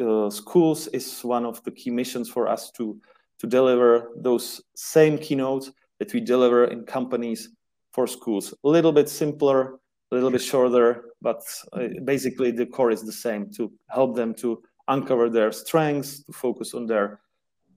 [0.00, 3.00] uh, schools is one of the key missions for us to
[3.38, 7.50] to deliver those same keynotes that we deliver in companies
[7.92, 8.52] for schools.
[8.64, 9.78] A little bit simpler,
[10.10, 14.34] a little bit shorter, but uh, basically the core is the same to help them
[14.34, 17.20] to uncover their strengths, to focus on their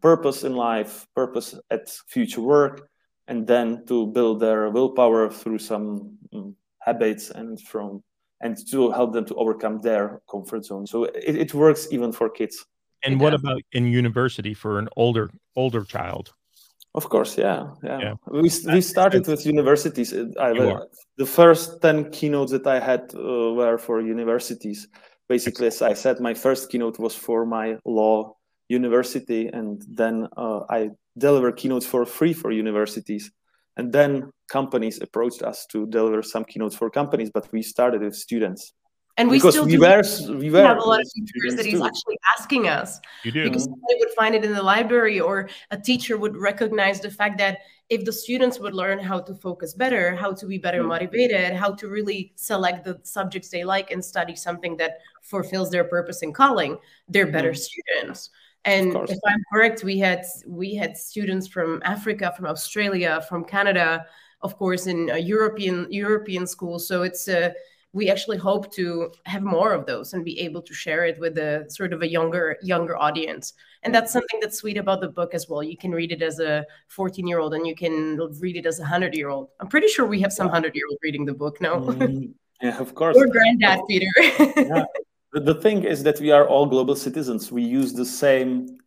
[0.02, 2.90] purpose in life, purpose at future work,
[3.28, 8.04] and then to build their willpower through some um, habits and from
[8.42, 10.88] and to help them to overcome their comfort zone.
[10.88, 12.66] So it, it works even for kids.
[13.04, 16.34] And what about in university for an older older child?
[16.94, 18.00] Of course, yeah, yeah.
[18.00, 18.14] yeah.
[18.28, 20.14] We we started with universities.
[20.14, 20.54] I,
[21.18, 24.88] the first ten keynotes that I had uh, were for universities.
[25.30, 28.36] Basically, as I said, my first keynote was for my law
[28.68, 33.32] university, and then uh, I deliver keynotes for free for universities.
[33.78, 38.16] And then companies approached us to deliver some keynotes for companies, but we started with
[38.16, 38.74] students.
[39.18, 40.02] And we because still we were,
[40.38, 41.86] we were have a lot of universities too.
[41.86, 43.44] actually asking us you do.
[43.44, 47.38] because they would find it in the library or a teacher would recognize the fact
[47.38, 47.60] that
[47.90, 50.96] if the students would learn how to focus better, how to be better mm-hmm.
[50.96, 55.84] motivated, how to really select the subjects they like and study something that fulfills their
[55.84, 56.78] purpose and calling,
[57.10, 57.70] they're better mm-hmm.
[57.70, 58.30] students.
[58.64, 64.06] And if I'm correct, we had we had students from Africa, from Australia, from Canada,
[64.44, 66.88] of course, in European European schools.
[66.88, 67.54] So it's a
[67.94, 71.38] we actually hope to have more of those and be able to share it with
[71.38, 73.54] a sort of a younger younger audience.
[73.84, 75.64] And that's something that's sweet about the book as well.
[75.64, 78.80] You can read it as a 14 year old and you can read it as
[78.80, 81.34] a 100 year old i'm pretty sure we have some 100 year old reading the
[81.34, 83.18] book now mm, yeah of course.
[83.18, 84.12] Or granddad peter.
[84.56, 84.86] Yeah.
[85.34, 87.52] the thing is that we are all global citizens.
[87.52, 88.78] We use the same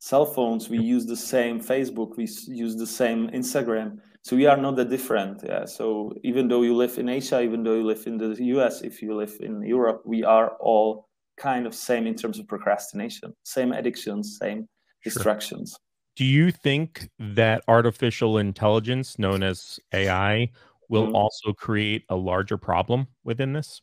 [0.00, 0.68] cell phones.
[0.68, 2.16] We use the same facebook.
[2.16, 2.28] We
[2.64, 6.74] use the same instagram so we are not that different yeah so even though you
[6.74, 8.26] live in asia even though you live in the
[8.58, 12.48] us if you live in europe we are all kind of same in terms of
[12.48, 14.68] procrastination same addictions same
[15.04, 15.78] distractions sure.
[16.16, 20.50] do you think that artificial intelligence known as ai
[20.88, 21.22] will mm-hmm.
[21.22, 23.80] also create a larger problem within this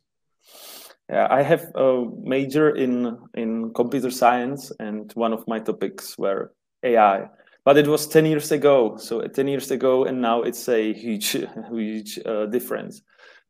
[1.10, 6.54] yeah, I have a major in in computer science, and one of my topics were
[6.82, 7.28] AI
[7.64, 11.36] but it was 10 years ago so 10 years ago and now it's a huge
[11.70, 13.02] huge uh, difference.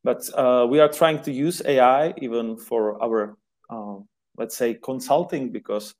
[0.02, 3.36] But uh, we are trying to use ai even for our
[3.70, 3.96] uh,
[4.36, 5.94] let's say consulting because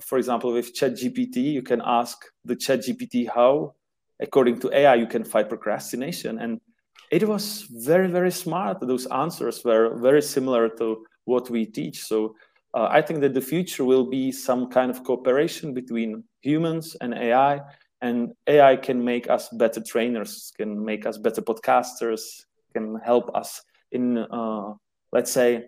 [0.00, 3.74] for example with chat gpt you can ask the chat gpt how
[4.20, 6.38] according to ai you can fight procrastination.
[6.38, 6.60] And
[7.10, 8.80] it was very very smart.
[8.80, 12.00] Those answers were very similar to what we teach.
[12.02, 12.34] So
[12.74, 17.14] uh, I think that the future will be some kind of cooperation between humans and
[17.14, 17.60] AI,
[18.00, 23.62] and AI can make us better trainers, can make us better podcasters, can help us
[23.92, 24.72] in, uh,
[25.12, 25.64] let's say,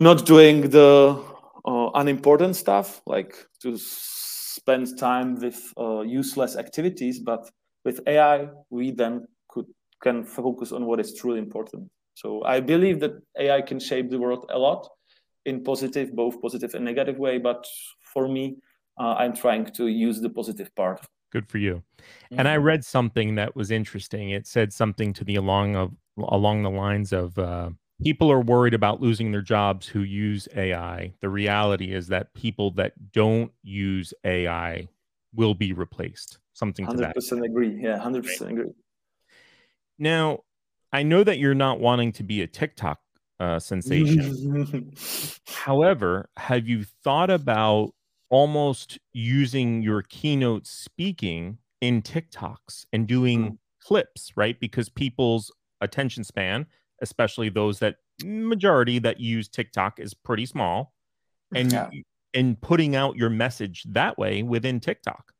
[0.00, 1.22] not doing the
[1.64, 7.48] uh, unimportant stuff, like to spend time with uh, useless activities, but
[7.84, 9.66] with AI, we then could
[10.02, 11.88] can focus on what is truly important.
[12.14, 14.88] So I believe that AI can shape the world a lot
[15.46, 17.38] in positive, both positive and negative way.
[17.38, 17.64] But
[18.12, 18.56] for me,
[19.02, 21.04] uh, I'm trying to use the positive part.
[21.32, 21.82] Good for you.
[21.98, 22.38] Mm-hmm.
[22.38, 22.64] And I mm-hmm.
[22.64, 24.30] read something that was interesting.
[24.30, 27.70] It said something to the along of along the lines of uh,
[28.02, 31.12] people are worried about losing their jobs who use AI.
[31.20, 34.88] The reality is that people that don't use AI
[35.34, 36.38] will be replaced.
[36.52, 37.16] Something to 100% that.
[37.16, 37.82] 100% agree.
[37.82, 38.50] Yeah, 100% right.
[38.52, 38.72] agree.
[39.98, 40.40] Now,
[40.92, 43.00] I know that you're not wanting to be a TikTok
[43.40, 44.92] uh, sensation.
[45.46, 47.94] However, have you thought about
[48.32, 53.58] almost using your keynote speaking in TikToks and doing mm.
[53.80, 54.58] clips, right?
[54.58, 56.66] Because people's attention span,
[57.02, 60.94] especially those that majority that use TikTok is pretty small
[61.54, 61.90] and yeah.
[62.32, 65.32] and putting out your message that way within TikTok.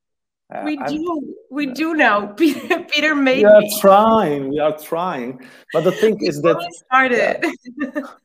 [0.54, 2.26] Uh, we do, we do now.
[2.36, 3.38] Peter, Peter made.
[3.38, 3.80] We are me.
[3.80, 4.48] trying.
[4.50, 5.40] We are trying,
[5.72, 7.46] but the thing is that started.
[7.78, 8.02] Yeah,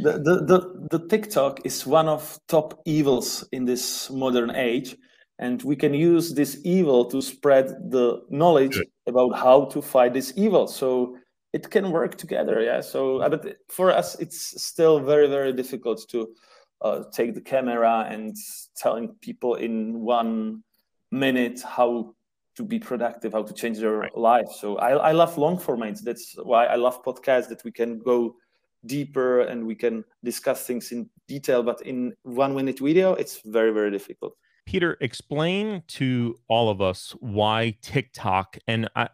[0.00, 4.96] the, the the the TikTok is one of top evils in this modern age,
[5.38, 10.32] and we can use this evil to spread the knowledge about how to fight this
[10.36, 10.66] evil.
[10.66, 11.16] So
[11.52, 12.60] it can work together.
[12.60, 12.80] Yeah.
[12.80, 16.28] So, uh, but for us, it's still very very difficult to
[16.82, 18.36] uh, take the camera and
[18.76, 20.62] telling people in one
[21.10, 22.14] minute how
[22.56, 24.16] to be productive, how to change their right.
[24.16, 24.48] life.
[24.60, 26.00] So I, I love long formats.
[26.02, 28.36] That's why I love podcasts that we can go
[28.84, 31.62] deeper and we can discuss things in detail.
[31.62, 34.34] But in one minute video, it's very, very difficult.
[34.66, 39.08] Peter, explain to all of us why TikTok and I,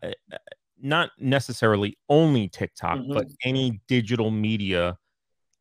[0.81, 3.12] not necessarily only TikTok, mm-hmm.
[3.12, 4.98] but any digital media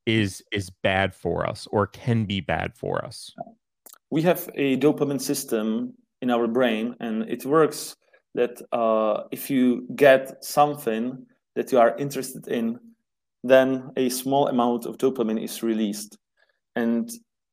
[0.05, 3.33] is is bad for us or can be bad for us.
[4.09, 7.95] We have a dopamine system in our brain, and it works
[8.33, 12.79] that uh, if you get something that you are interested in,
[13.43, 16.17] then a small amount of dopamine is released.
[16.75, 17.09] And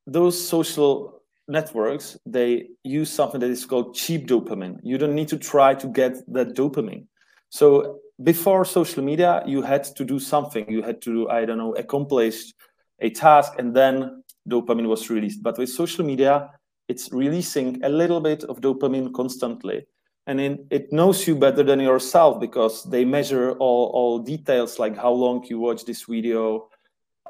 [0.07, 4.79] those social networks they use something that is called cheap dopamine.
[4.83, 7.07] You don't need to try to get that dopamine.
[7.49, 10.71] So before social media you had to do something.
[10.71, 12.53] You had to i don't know accomplish
[13.01, 15.43] a task and then dopamine was released.
[15.43, 16.51] But with social media
[16.89, 19.87] it's releasing a little bit of dopamine constantly
[20.29, 24.95] and it, it knows you better than yourself because they measure all, all details like
[24.95, 26.69] how long you watch this video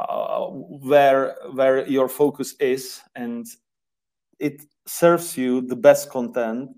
[0.00, 3.00] uh, where where your focus is.
[3.14, 3.46] And
[4.40, 6.70] it serves you the best content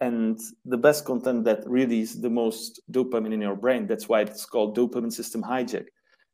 [0.00, 3.86] and the best content that releases the most dopamine in your brain.
[3.86, 5.86] That's why it's called dopamine system hijack.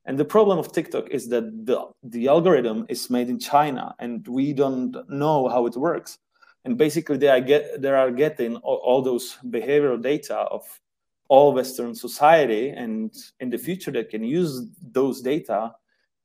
[0.07, 4.27] And the problem of tiktok is that the, the algorithm is made in china and
[4.27, 6.19] we don't know how it works
[6.65, 10.63] and basically they are get they are getting all, all those behavioral data of
[11.29, 15.75] all western society and in the future they can use those data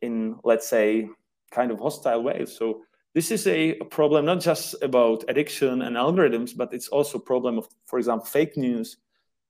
[0.01, 1.07] in let's say
[1.51, 2.55] kind of hostile ways.
[2.55, 7.17] So this is a, a, problem not just about addiction and algorithms but it's also
[7.17, 8.97] a problem of for example fake news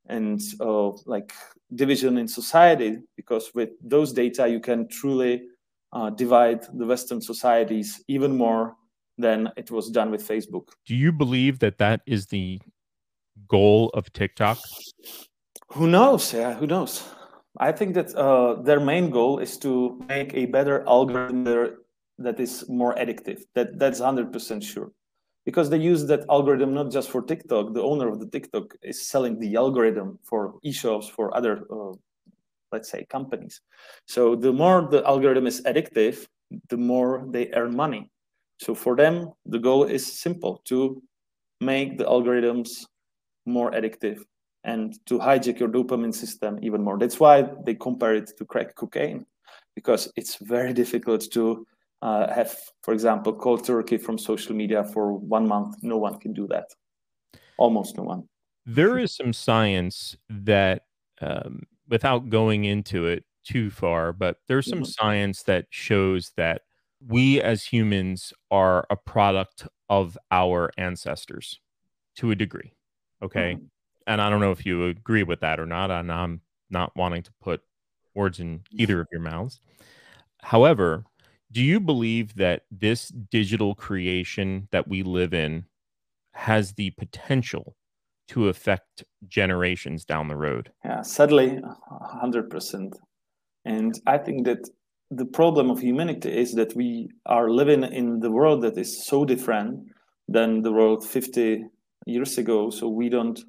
[0.06, 1.34] and uh, like
[1.76, 5.48] division in society because with those data you can truly
[5.92, 8.76] uh, divide the western societies even more
[9.18, 10.70] than it was done with Facebook.
[10.86, 12.60] Do you believe that that is the
[13.48, 14.58] goal of TikTok?
[15.74, 16.34] Who knows?
[16.34, 17.04] Yeah, who knows?
[17.60, 21.44] I think that uh, their main goal is to make a better algorithm
[22.20, 23.42] that is more addictive.
[23.56, 24.92] That that's hundred percent sure,
[25.46, 27.74] because they use that algorithm not just for TikTok.
[27.74, 31.94] The owner of the TikTok is selling the algorithm for e-shops for other, uh,
[32.72, 33.62] let's say, companies.
[34.06, 36.28] So the more the algorithm is addictive,
[36.70, 38.12] the more they earn money.
[38.60, 41.02] So for them, the goal is simple to
[41.62, 42.86] make the algorithms
[43.46, 44.24] more addictive
[44.64, 46.98] and to hijack your dopamine system even more.
[46.98, 49.26] That's why they compare it to crack cocaine,
[49.76, 51.66] because it's very difficult to
[52.02, 55.78] uh, have, for example, cold turkey from social media for one month.
[55.82, 56.66] No one can do that.
[57.58, 58.28] Almost no one.
[58.66, 60.84] There is some science that,
[61.22, 65.06] um, without going into it too far, but there's some mm-hmm.
[65.08, 66.64] science that shows that
[67.06, 71.60] we as humans are a product of our ancestors
[72.16, 72.74] to a degree.
[73.22, 73.54] Okay.
[73.56, 73.66] Mm-hmm.
[74.08, 75.92] And I don't know if you agree with that or not.
[75.92, 77.62] And I'm not wanting to put
[78.16, 79.62] words in either of your mouths.
[80.42, 81.04] However,
[81.52, 85.66] do you believe that this digital creation that we live in
[86.34, 87.76] has the potential
[88.30, 90.72] to affect generations down the road?
[90.84, 91.60] Yeah, sadly,
[91.92, 92.94] 100%.
[93.66, 94.70] And I think that
[95.12, 99.24] the problem of humanity is that we are living in the world that is so
[99.24, 99.88] different
[100.28, 101.64] than the world 50
[102.06, 102.70] years ago.
[102.70, 103.40] So we don't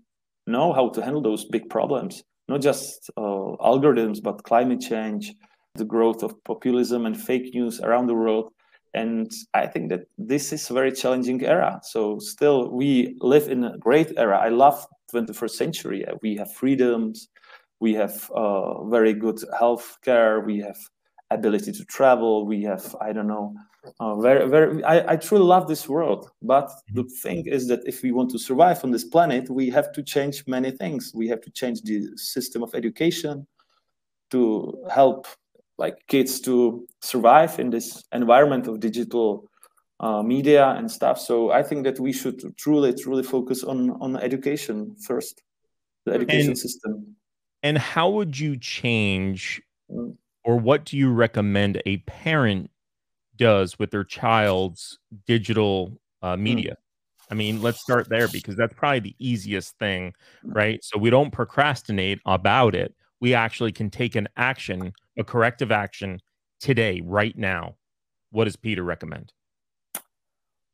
[0.46, 5.34] know how to handle those big problems, not just uh, algorithms, but climate change,
[5.74, 8.52] the growth of populism and fake news around the world.
[8.94, 11.80] And I think that this is a very challenging era.
[11.82, 14.38] So still, we live in a great era.
[14.38, 16.04] I love 21st century.
[16.22, 17.28] We have freedoms.
[17.80, 20.40] We have uh, very good health care.
[20.40, 20.78] We have
[21.30, 22.46] ability to travel.
[22.46, 23.54] We have, I don't know,
[24.00, 24.82] uh, very, very.
[24.84, 26.30] I, I truly love this world.
[26.42, 27.14] But the mm-hmm.
[27.22, 30.44] thing is that if we want to survive on this planet, we have to change
[30.46, 31.12] many things.
[31.14, 33.46] We have to change the system of education
[34.30, 35.26] to help
[35.78, 39.48] like kids to survive in this environment of digital
[40.00, 41.18] uh, media and stuff.
[41.20, 45.42] So I think that we should truly, truly focus on on education first,
[46.04, 47.16] the education and, system.
[47.62, 52.70] And how would you change mm or what do you recommend a parent
[53.36, 56.42] does with their child's digital uh, hmm.
[56.42, 56.76] media?
[57.30, 60.82] I mean, let's start there because that's probably the easiest thing, right?
[60.82, 62.94] So we don't procrastinate about it.
[63.20, 66.20] We actually can take an action, a corrective action
[66.58, 67.76] today, right now.
[68.30, 69.32] What does Peter recommend?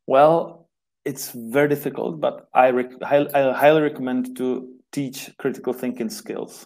[0.07, 0.69] Well,
[1.03, 6.65] it's very difficult, but I, rec- I highly recommend to teach critical thinking skills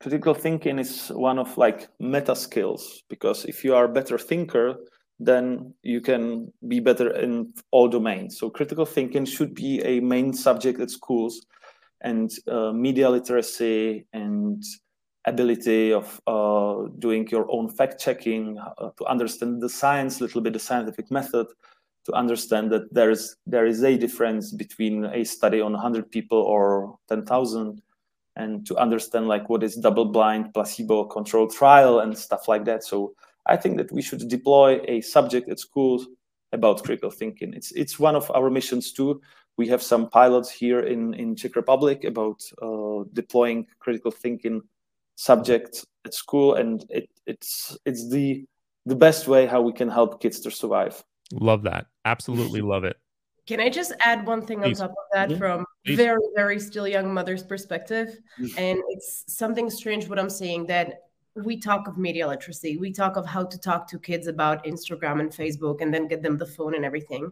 [0.00, 4.76] critical thinking is one of like meta skills because if you are a better thinker
[5.20, 8.38] then you can be better in all domains.
[8.38, 11.44] So critical thinking should be a main subject at schools
[12.00, 14.62] and uh, media literacy and
[15.24, 20.40] ability of uh, doing your own fact checking uh, to understand the science a little
[20.40, 21.46] bit the scientific method
[22.04, 26.38] to understand that there is there is a difference between a study on 100 people
[26.38, 27.82] or 10,000
[28.38, 32.82] and to understand like what is double blind placebo controlled trial and stuff like that
[32.84, 33.14] so
[33.46, 36.06] i think that we should deploy a subject at schools
[36.52, 39.20] about critical thinking it's it's one of our missions too
[39.56, 44.62] we have some pilots here in in czech republic about uh, deploying critical thinking
[45.16, 48.46] subjects at school and it, it's it's the
[48.86, 51.86] the best way how we can help kids to survive Love that.
[52.04, 52.96] Absolutely love it.
[53.48, 54.78] Can I just add one thing Please.
[54.78, 55.38] on top of that mm-hmm.
[55.38, 55.96] from Please.
[55.96, 58.18] very, very still young mother's perspective?
[58.38, 58.58] Mm-hmm.
[58.58, 61.07] And it's something strange what I'm saying that
[61.44, 62.76] we talk of media literacy.
[62.76, 66.22] We talk of how to talk to kids about Instagram and Facebook and then get
[66.22, 67.30] them the phone and everything.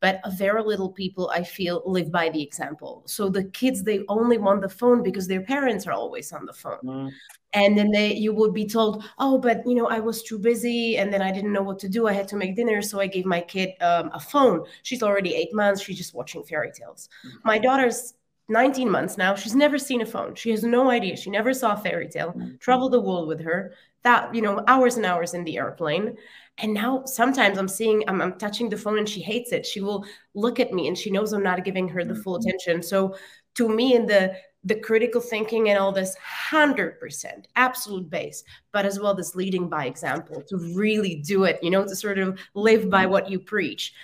[0.00, 3.02] But very little people, I feel, live by the example.
[3.06, 6.52] So the kids, they only want the phone because their parents are always on the
[6.52, 6.80] phone.
[6.84, 7.10] Mm
[7.56, 10.98] and then they you would be told oh but you know i was too busy
[10.98, 13.06] and then i didn't know what to do i had to make dinner so i
[13.06, 17.08] gave my kid um, a phone she's already eight months she's just watching fairy tales
[17.26, 17.36] mm-hmm.
[17.44, 18.14] my daughter's
[18.48, 20.34] 19 months now she's never seen a phone.
[20.34, 21.16] She has no idea.
[21.16, 22.30] She never saw a fairy tale.
[22.30, 22.56] Mm-hmm.
[22.60, 23.72] traveled the world with her.
[24.02, 26.16] That you know hours and hours in the airplane.
[26.58, 29.66] And now sometimes i'm seeing I'm, I'm touching the phone and she hates it.
[29.66, 32.48] She will look at me and she knows i'm not giving her the full mm-hmm.
[32.48, 32.82] attention.
[32.82, 33.16] So
[33.56, 34.36] to me in the
[34.66, 36.16] the critical thinking and all this
[36.50, 38.42] 100% absolute base
[38.72, 42.18] but as well as leading by example to really do it you know to sort
[42.18, 43.94] of live by what you preach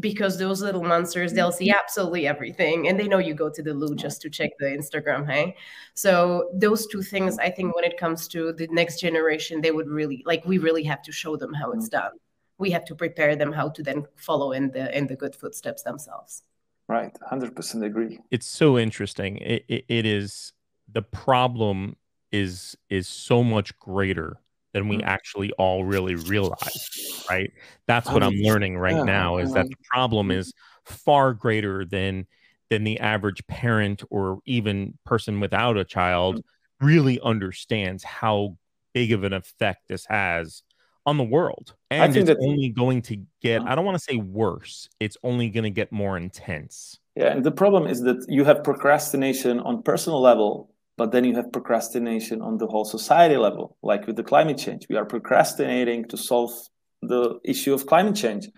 [0.00, 1.78] because those little monsters they'll see mm-hmm.
[1.78, 5.30] absolutely everything and they know you go to the loo just to check the instagram
[5.30, 5.54] hey?
[5.94, 9.88] So those two things i think when it comes to the next generation they would
[9.88, 12.08] really like we really have to show them how it's mm-hmm.
[12.08, 12.12] done.
[12.58, 15.82] We have to prepare them how to then follow in the in the good footsteps
[15.82, 16.42] themselves.
[16.88, 18.18] Right, hundred percent agree.
[18.30, 19.38] It's so interesting.
[19.38, 20.52] It, it, it is
[20.90, 21.96] the problem
[22.30, 24.38] is is so much greater
[24.72, 25.04] than we mm.
[25.04, 27.24] actually all really realize.
[27.28, 27.52] Right.
[27.86, 29.38] That's what I'm learning right yeah, now.
[29.38, 30.38] Is that the problem mm-hmm.
[30.38, 30.52] is
[30.84, 32.26] far greater than
[32.70, 36.42] than the average parent or even person without a child mm.
[36.80, 38.56] really understands how
[38.94, 40.62] big of an effect this has
[41.04, 41.74] on the world.
[41.90, 45.64] And it's only going to get, I don't want to say worse, it's only going
[45.64, 46.98] to get more intense.
[47.16, 47.32] Yeah.
[47.32, 51.52] And the problem is that you have procrastination on personal level, but then you have
[51.52, 54.86] procrastination on the whole society level, like with the climate change.
[54.88, 56.52] We are procrastinating to solve
[57.00, 58.48] the issue of climate change.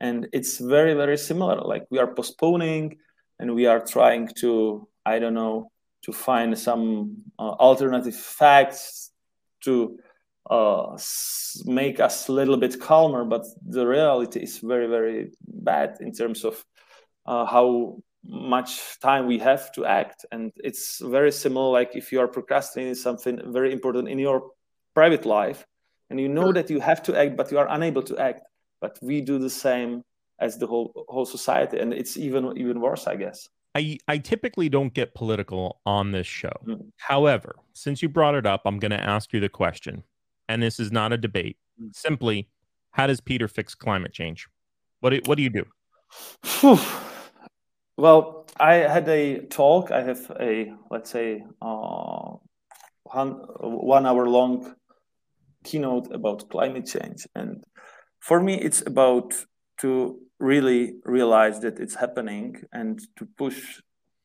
[0.00, 1.60] And it's very, very similar.
[1.60, 2.98] Like we are postponing
[3.38, 5.70] and we are trying to, I don't know,
[6.02, 9.12] to find some uh, alternative facts
[9.64, 9.98] to
[10.50, 10.98] uh,
[11.64, 16.44] make us a little bit calmer, but the reality is very, very bad in terms
[16.44, 16.64] of
[17.26, 20.24] uh, how much time we have to act.
[20.30, 24.50] And it's very similar, like if you are procrastinating something very important in your
[24.94, 25.66] private life,
[26.10, 28.42] and you know that you have to act, but you are unable to act.
[28.80, 30.02] But we do the same
[30.38, 33.48] as the whole whole society, and it's even even worse, I guess.
[33.74, 36.52] I, I typically don't get political on this show.
[36.66, 36.90] Mm.
[36.98, 40.04] However, since you brought it up, I'm going to ask you the question
[40.48, 41.56] and this is not a debate.
[41.80, 41.94] Mm.
[41.94, 42.48] Simply,
[42.90, 44.48] how does Peter fix climate change?
[45.00, 46.78] What do, what do you do?
[48.02, 49.92] Well, I had a talk.
[49.92, 52.30] I have a let's say uh,
[53.04, 53.30] one,
[53.60, 54.74] one hour long
[55.62, 57.62] keynote about climate change, and
[58.18, 59.34] for me, it's about
[59.82, 63.80] to really realize that it's happening and to push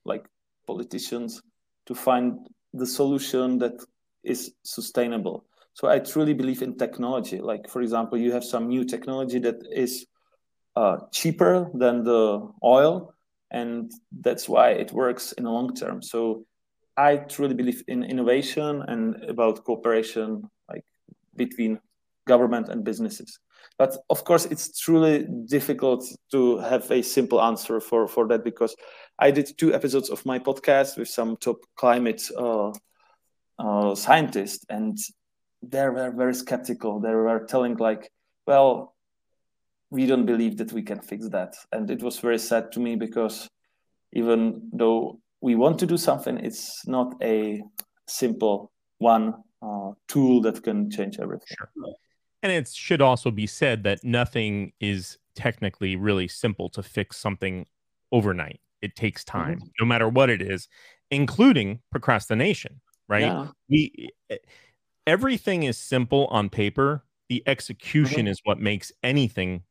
[0.05, 0.25] like
[0.65, 1.43] politicians
[1.85, 3.79] to find the solution that
[4.23, 7.39] is sustainable so I truly believe in technology.
[7.39, 10.07] Like, for example, you have some new technology that is
[10.75, 13.13] uh, cheaper than the oil,
[13.51, 13.91] and
[14.21, 16.01] that's why it works in the long term.
[16.01, 16.45] So
[16.97, 20.83] I truly believe in innovation and about cooperation, like
[21.35, 21.79] between
[22.27, 23.39] government and businesses.
[23.77, 28.75] But of course, it's truly difficult to have a simple answer for, for that because
[29.19, 32.71] I did two episodes of my podcast with some top climate uh,
[33.59, 34.97] uh, scientists, and
[35.61, 36.99] they were very skeptical.
[36.99, 38.11] They were telling like,
[38.47, 38.95] well,
[39.89, 41.55] we don't believe that we can fix that.
[41.71, 43.47] And it was very sad to me because
[44.13, 47.61] even though we want to do something, it's not a
[48.07, 51.55] simple one uh, tool that can change everything.
[51.57, 51.69] Sure.
[52.43, 57.65] And it should also be said that nothing is technically really simple to fix something
[58.11, 58.59] overnight.
[58.81, 59.67] It takes time, mm-hmm.
[59.79, 60.67] no matter what it is,
[61.09, 63.23] including procrastination, right?
[63.23, 63.47] Yeah.
[63.69, 64.09] We
[65.05, 67.03] everything is simple on paper.
[67.29, 68.27] The execution mm-hmm.
[68.27, 69.63] is what makes anything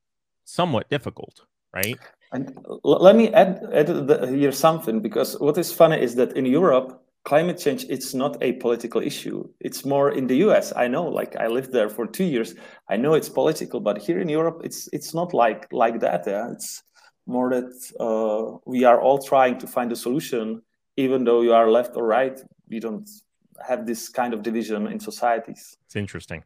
[0.47, 1.45] somewhat difficult,
[1.75, 1.99] right?
[2.33, 6.47] And let me add, add the, here something because what is funny is that in
[6.47, 9.49] Europe, climate change it's not a political issue.
[9.61, 10.73] It's more in the US.
[10.75, 12.55] I know, like I lived there for two years.
[12.89, 16.27] I know it's political, but here in Europe, it's it's not like like that.
[16.27, 16.83] Yeah, it's
[17.27, 20.63] more that uh, we are all trying to find a solution,
[20.97, 22.41] even though you are left or right.
[22.69, 23.09] We don't
[23.67, 25.77] have this kind of division in societies.
[25.87, 26.45] It's interesting.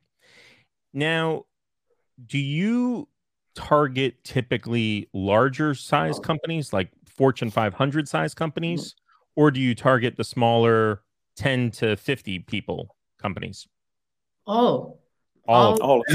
[0.92, 1.44] Now,
[2.26, 3.08] do you
[3.54, 8.38] target typically larger size companies like Fortune 500 size mm-hmm.
[8.38, 8.94] companies,
[9.36, 11.02] or do you target the smaller
[11.36, 13.68] 10 to 50 people companies?
[14.46, 14.98] Oh,
[15.46, 16.02] All, all.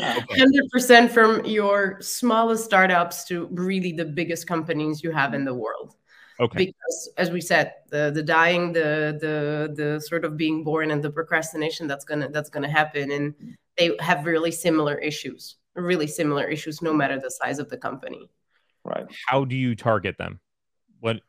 [0.00, 5.54] Hundred percent from your smallest startups to really the biggest companies you have in the
[5.54, 5.94] world.
[6.40, 6.66] Okay.
[6.66, 11.02] Because as we said, the the dying, the the the sort of being born and
[11.02, 13.34] the procrastination that's gonna that's gonna happen, and
[13.76, 18.30] they have really similar issues, really similar issues, no matter the size of the company.
[18.84, 19.06] Right.
[19.26, 20.40] How do you target them?
[21.00, 21.20] What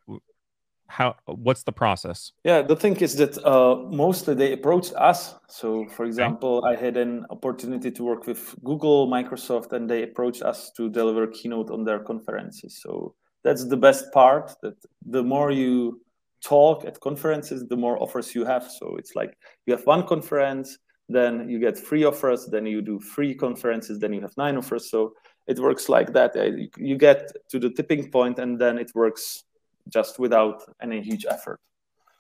[0.88, 5.86] how what's the process yeah the thing is that uh, mostly they approach us so
[5.88, 6.76] for example okay.
[6.76, 11.26] i had an opportunity to work with google microsoft and they approached us to deliver
[11.28, 14.76] keynote on their conferences so that's the best part that
[15.08, 16.00] the more you
[16.44, 19.36] talk at conferences the more offers you have so it's like
[19.66, 20.78] you have one conference
[21.08, 24.90] then you get three offers then you do three conferences then you have nine offers
[24.90, 25.14] so
[25.48, 29.44] it works like that uh, you get to the tipping point and then it works
[29.90, 31.60] just without any huge effort.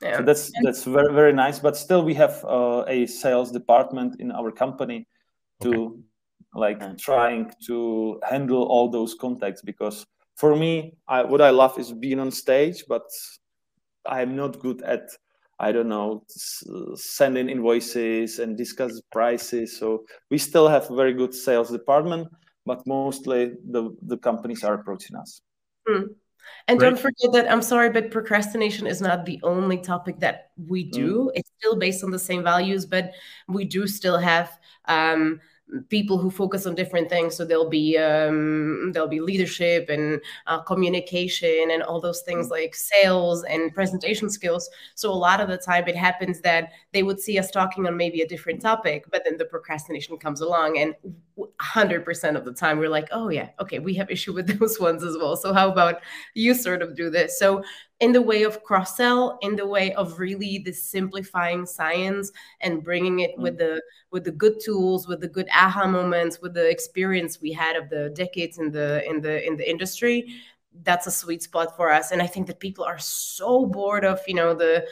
[0.01, 0.17] Yeah.
[0.17, 1.59] So that's that's very very nice.
[1.59, 5.07] But still, we have uh, a sales department in our company
[5.61, 5.97] to okay.
[6.53, 6.97] like mm.
[6.97, 10.05] trying to handle all those contacts because
[10.35, 13.09] for me, I, what I love is being on stage, but
[14.05, 15.09] I'm not good at
[15.59, 16.23] I don't know
[16.95, 19.77] sending invoices and discuss prices.
[19.77, 22.27] So we still have a very good sales department,
[22.65, 25.41] but mostly the the companies are approaching us.
[25.87, 26.15] Mm.
[26.67, 30.83] And don't forget that I'm sorry, but procrastination is not the only topic that we
[30.83, 31.25] do.
[31.25, 31.31] Mm.
[31.35, 33.13] It's still based on the same values, but
[33.47, 34.51] we do still have
[34.85, 35.39] um,
[35.89, 37.35] people who focus on different things.
[37.35, 42.75] So there'll be um, there'll be leadership and uh, communication and all those things like
[42.75, 44.69] sales and presentation skills.
[44.93, 47.97] So a lot of the time, it happens that they would see us talking on
[47.97, 50.95] maybe a different topic, but then the procrastination comes along, and
[51.37, 55.03] 100% of the time we're like, oh yeah, okay, we have issue with those ones
[55.03, 55.35] as well.
[55.35, 56.01] So how about
[56.33, 57.39] you sort of do this?
[57.39, 57.63] So
[58.01, 62.31] in the way of cross sell in the way of really the simplifying science
[62.61, 63.81] and bringing it with the
[64.11, 67.89] with the good tools with the good aha moments with the experience we had of
[67.89, 70.27] the decades in the in the in the industry
[70.83, 74.19] that's a sweet spot for us and i think that people are so bored of
[74.27, 74.85] you know the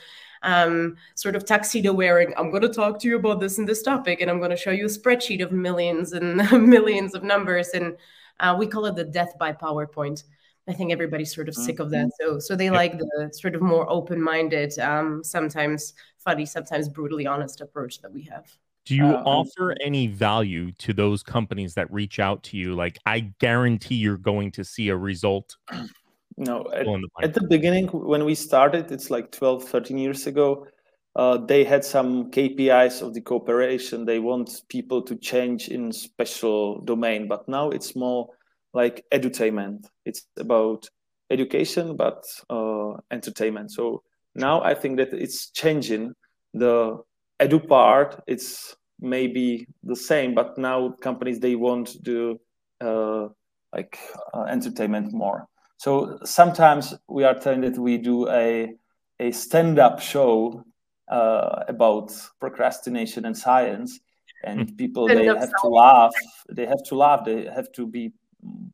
[0.44, 2.34] um, sort of tuxedo wearing.
[2.38, 4.58] I'm going to talk to you about this and this topic, and I'm going to
[4.58, 6.36] show you a spreadsheet of millions and
[6.70, 7.70] millions of numbers.
[7.70, 7.96] And
[8.40, 10.24] uh, we call it the death by PowerPoint.
[10.68, 12.06] I think everybody's sort of sick of that.
[12.06, 12.32] Mm-hmm.
[12.32, 17.62] So so they like the sort of more open-minded, um, sometimes funny, sometimes brutally honest
[17.62, 18.46] approach that we have.
[18.86, 22.76] Do you uh, offer any value to those companies that reach out to you?
[22.76, 25.56] Like, I guarantee you're going to see a result.
[26.36, 30.66] No, at, the, at the beginning, when we started, it's like 12, 13 years ago,
[31.16, 34.04] uh, they had some KPIs of the cooperation.
[34.04, 38.30] They want people to change in special domain, but now it's more
[38.74, 39.86] like edutainment.
[40.06, 40.88] It's about
[41.30, 43.72] education, but uh, entertainment.
[43.72, 44.04] So
[44.36, 46.14] now I think that it's changing.
[46.54, 47.00] The
[47.40, 52.40] edu part, it's maybe the same, but now companies they want to do
[52.82, 53.28] uh,
[53.74, 53.98] like
[54.34, 55.48] uh, entertainment more.
[55.78, 58.74] So sometimes we are telling that we do a
[59.20, 60.64] a stand-up show
[61.08, 64.00] uh, about procrastination and science,
[64.44, 64.76] and hmm.
[64.76, 66.14] people they have to laugh.
[66.50, 67.26] They have to laugh.
[67.26, 68.14] They have to be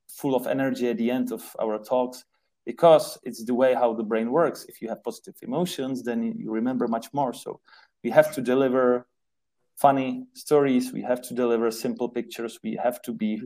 [0.07, 2.26] full of energy at the end of our talks
[2.65, 4.65] because it's the way how the brain works.
[4.67, 7.34] If you have positive emotions then you remember much more.
[7.34, 7.59] So
[8.03, 9.07] we have to deliver
[9.78, 10.91] funny stories.
[10.91, 12.59] We have to deliver simple pictures.
[12.63, 13.41] We have to be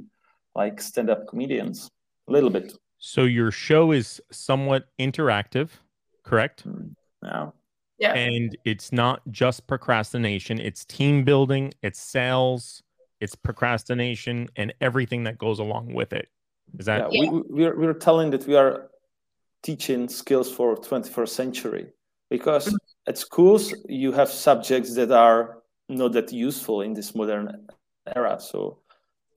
[0.55, 1.89] like stand-up comedians
[2.27, 2.73] a little bit.
[2.97, 5.69] So your show is somewhat interactive
[6.23, 6.67] correct?
[6.67, 7.49] Mm, yeah.
[7.99, 8.13] Yeah.
[8.13, 10.59] And it's not just procrastination.
[10.59, 11.73] It's team building.
[11.81, 12.82] It's sales
[13.23, 16.27] it's procrastination and everything that goes along with it.
[16.77, 17.11] Is that?
[17.11, 18.89] Yeah, we, we're, we're telling that we are
[19.63, 21.85] teaching skills for 21st century
[22.29, 23.09] because mm-hmm.
[23.09, 27.65] at schools you have subjects that are not that useful in this modern
[28.13, 28.37] era.
[28.41, 28.79] So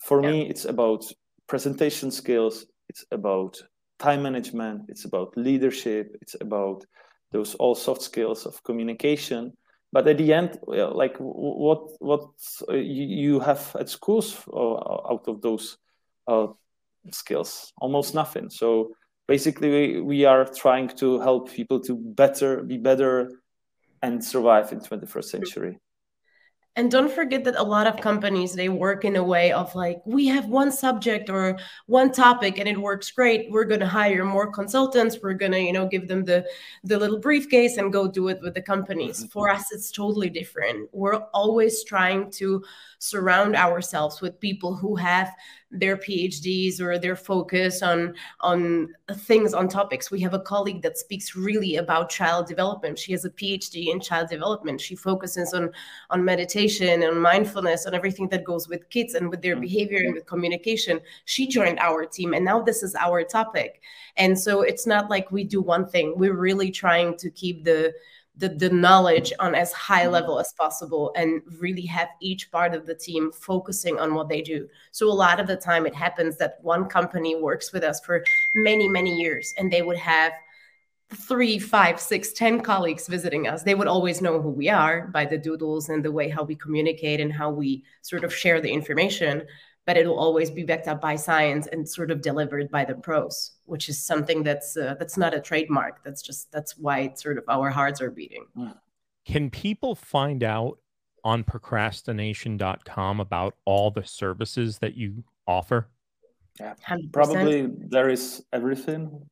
[0.01, 0.31] for yeah.
[0.31, 1.05] me, it's about
[1.47, 2.67] presentation skills.
[2.89, 3.63] It's about
[4.01, 4.83] time management.
[4.89, 6.17] It's about leadership.
[6.21, 6.85] It's about
[7.31, 9.53] those all soft skills of communication
[9.93, 12.29] but at the end like what what
[12.69, 15.79] uh, you have at schools uh, out of those
[16.29, 16.49] uh,
[17.13, 18.51] skills almost nothing.
[18.51, 18.93] So
[19.29, 23.31] basically we, we are trying to help people to better be better
[24.03, 25.79] and survive in 21st century
[26.77, 30.01] and don't forget that a lot of companies they work in a way of like
[30.05, 34.25] we have one subject or one topic and it works great we're going to hire
[34.25, 36.47] more consultants we're going to you know give them the
[36.85, 39.29] the little briefcase and go do it with the companies mm-hmm.
[39.29, 42.63] for us it's totally different we're always trying to
[42.99, 45.33] surround ourselves with people who have
[45.71, 50.13] their PhDs or their focus on on things on topics.
[50.13, 52.99] We have a colleague that speaks really about child development.
[52.99, 54.81] She has a PhD in child development.
[54.81, 55.73] She focuses on
[56.11, 59.63] on meditation meditation and mindfulness and everything that goes with kids and with their mm-hmm.
[59.63, 63.81] behavior and with communication she joined our team and now this is our topic
[64.17, 67.93] and so it's not like we do one thing we're really trying to keep the
[68.39, 70.13] the, the knowledge on as high mm-hmm.
[70.13, 74.43] level as possible and really have each part of the team focusing on what they
[74.43, 78.01] do so a lot of the time it happens that one company works with us
[78.01, 78.23] for
[78.55, 80.33] many many years and they would have
[81.15, 85.25] three five six ten colleagues visiting us they would always know who we are by
[85.25, 88.71] the doodles and the way how we communicate and how we sort of share the
[88.71, 89.43] information
[89.85, 93.57] but it'll always be backed up by science and sort of delivered by the pros
[93.67, 96.03] which is something that's uh, that's not a trademark.
[96.05, 98.47] That's just that's why it's sort of our hearts are beating.
[99.27, 100.79] Can people find out
[101.25, 105.89] on procrastination.com about all the services that you offer?
[106.61, 106.75] Yeah.
[106.89, 107.13] 100%.
[107.13, 109.29] probably there is everything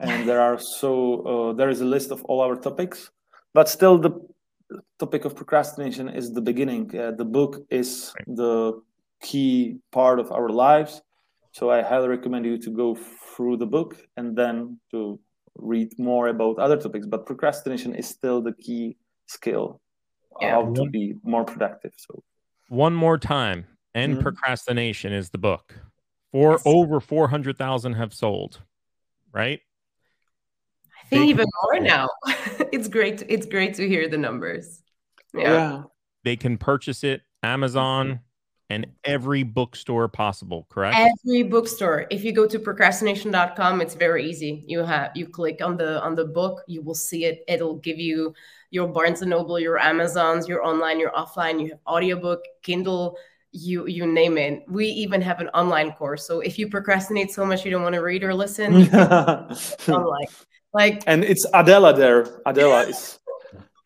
[0.00, 0.90] and there are so
[1.22, 3.10] uh, there is a list of all our topics
[3.54, 4.12] but still the
[4.98, 8.80] topic of procrastination is the beginning uh, the book is the
[9.20, 11.02] key part of our lives
[11.52, 15.20] so i highly recommend you to go through the book and then to
[15.56, 18.96] read more about other topics but procrastination is still the key
[19.26, 19.80] skill
[20.40, 20.50] yeah.
[20.52, 22.22] how to be more productive so
[22.68, 24.22] one more time and mm-hmm.
[24.22, 25.74] procrastination is the book
[26.32, 26.62] for yes.
[26.64, 28.60] over 400000 have sold
[29.32, 29.60] right
[31.08, 32.08] think even more now.
[32.72, 33.18] it's great.
[33.18, 34.82] To, it's great to hear the numbers.
[35.34, 35.42] Yeah.
[35.42, 35.82] yeah.
[36.24, 38.20] They can purchase it Amazon
[38.70, 40.96] and every bookstore possible, correct?
[40.96, 42.06] Every bookstore.
[42.10, 44.64] If you go to procrastination.com, it's very easy.
[44.66, 47.44] You have you click on the on the book, you will see it.
[47.48, 48.32] It'll give you
[48.70, 53.16] your Barnes and Noble, your Amazons, your online, your offline, you have audiobook, Kindle,
[53.50, 54.64] you you name it.
[54.68, 56.26] We even have an online course.
[56.26, 60.26] So if you procrastinate so much you don't want to read or listen, online.
[60.72, 62.40] Like and it's Adela there.
[62.46, 63.18] Adela is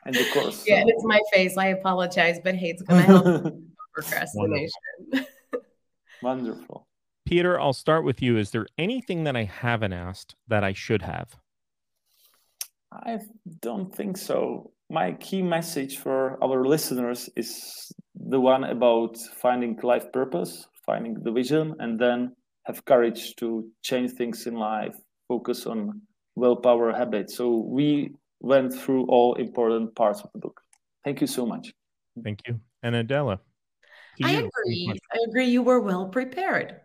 [0.05, 0.65] and of course.
[0.67, 0.89] Yeah, so.
[0.89, 1.57] it's my face.
[1.57, 3.55] I apologize, but hate's gonna help
[3.95, 4.81] procrastination.
[6.23, 6.87] Wonderful.
[7.27, 8.37] Peter, I'll start with you.
[8.37, 11.37] Is there anything that I haven't asked that I should have?
[12.93, 13.19] I
[13.61, 14.73] don't think so.
[14.91, 21.33] My key message for our listeners is the one about finding life purpose, finding the
[21.33, 24.97] vision, and then have courage to change things in life,
[25.29, 26.03] focus on
[26.35, 27.31] willpower habit.
[27.31, 30.61] So we went through all important parts of the book.
[31.05, 31.73] Thank you so much.
[32.23, 32.61] Thank you.
[32.83, 33.41] And Adela.
[34.23, 34.93] I agree.
[35.13, 35.47] I agree.
[35.47, 36.81] You were well prepared.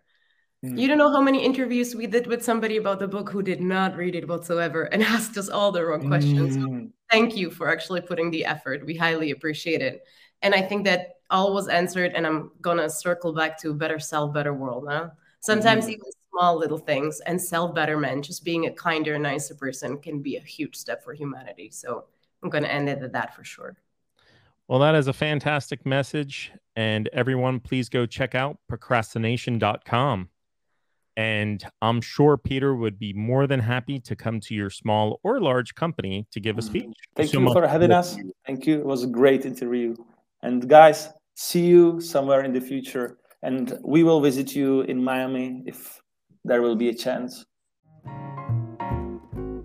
[0.65, 0.77] Mm.
[0.77, 3.61] You don't know how many interviews we did with somebody about the book who did
[3.61, 6.57] not read it whatsoever and asked us all the wrong questions.
[6.57, 6.91] Mm.
[7.09, 8.85] thank you for actually putting the effort.
[8.85, 10.01] We highly appreciate it.
[10.41, 12.13] And I think that all was answered.
[12.15, 14.87] And I'm gonna circle back to better self, better world.
[14.89, 15.09] Huh?
[15.39, 15.91] Sometimes mm.
[15.91, 16.05] even
[16.39, 20.41] small little things and self betterment, just being a kinder, nicer person can be a
[20.41, 21.69] huge step for humanity.
[21.69, 22.05] So
[22.41, 23.75] I'm going to end it at that for sure.
[24.67, 26.51] Well, that is a fantastic message.
[26.75, 30.29] And everyone, please go check out procrastination.com.
[31.17, 35.41] And I'm sure Peter would be more than happy to come to your small or
[35.41, 36.95] large company to give a speech.
[37.17, 38.17] Thank so you for having us.
[38.45, 38.79] Thank you.
[38.79, 39.95] It was a great interview.
[40.43, 43.17] And guys, see you somewhere in the future.
[43.41, 45.99] And we will visit you in Miami if
[46.49, 47.45] there will be a chance.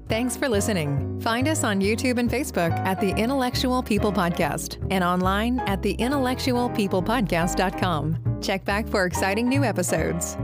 [0.09, 1.21] Thanks for listening.
[1.21, 5.97] Find us on YouTube and Facebook at the Intellectual People Podcast and online at the
[5.97, 8.39] intellectualpeoplepodcast.com.
[8.43, 10.37] Check back for exciting new episodes.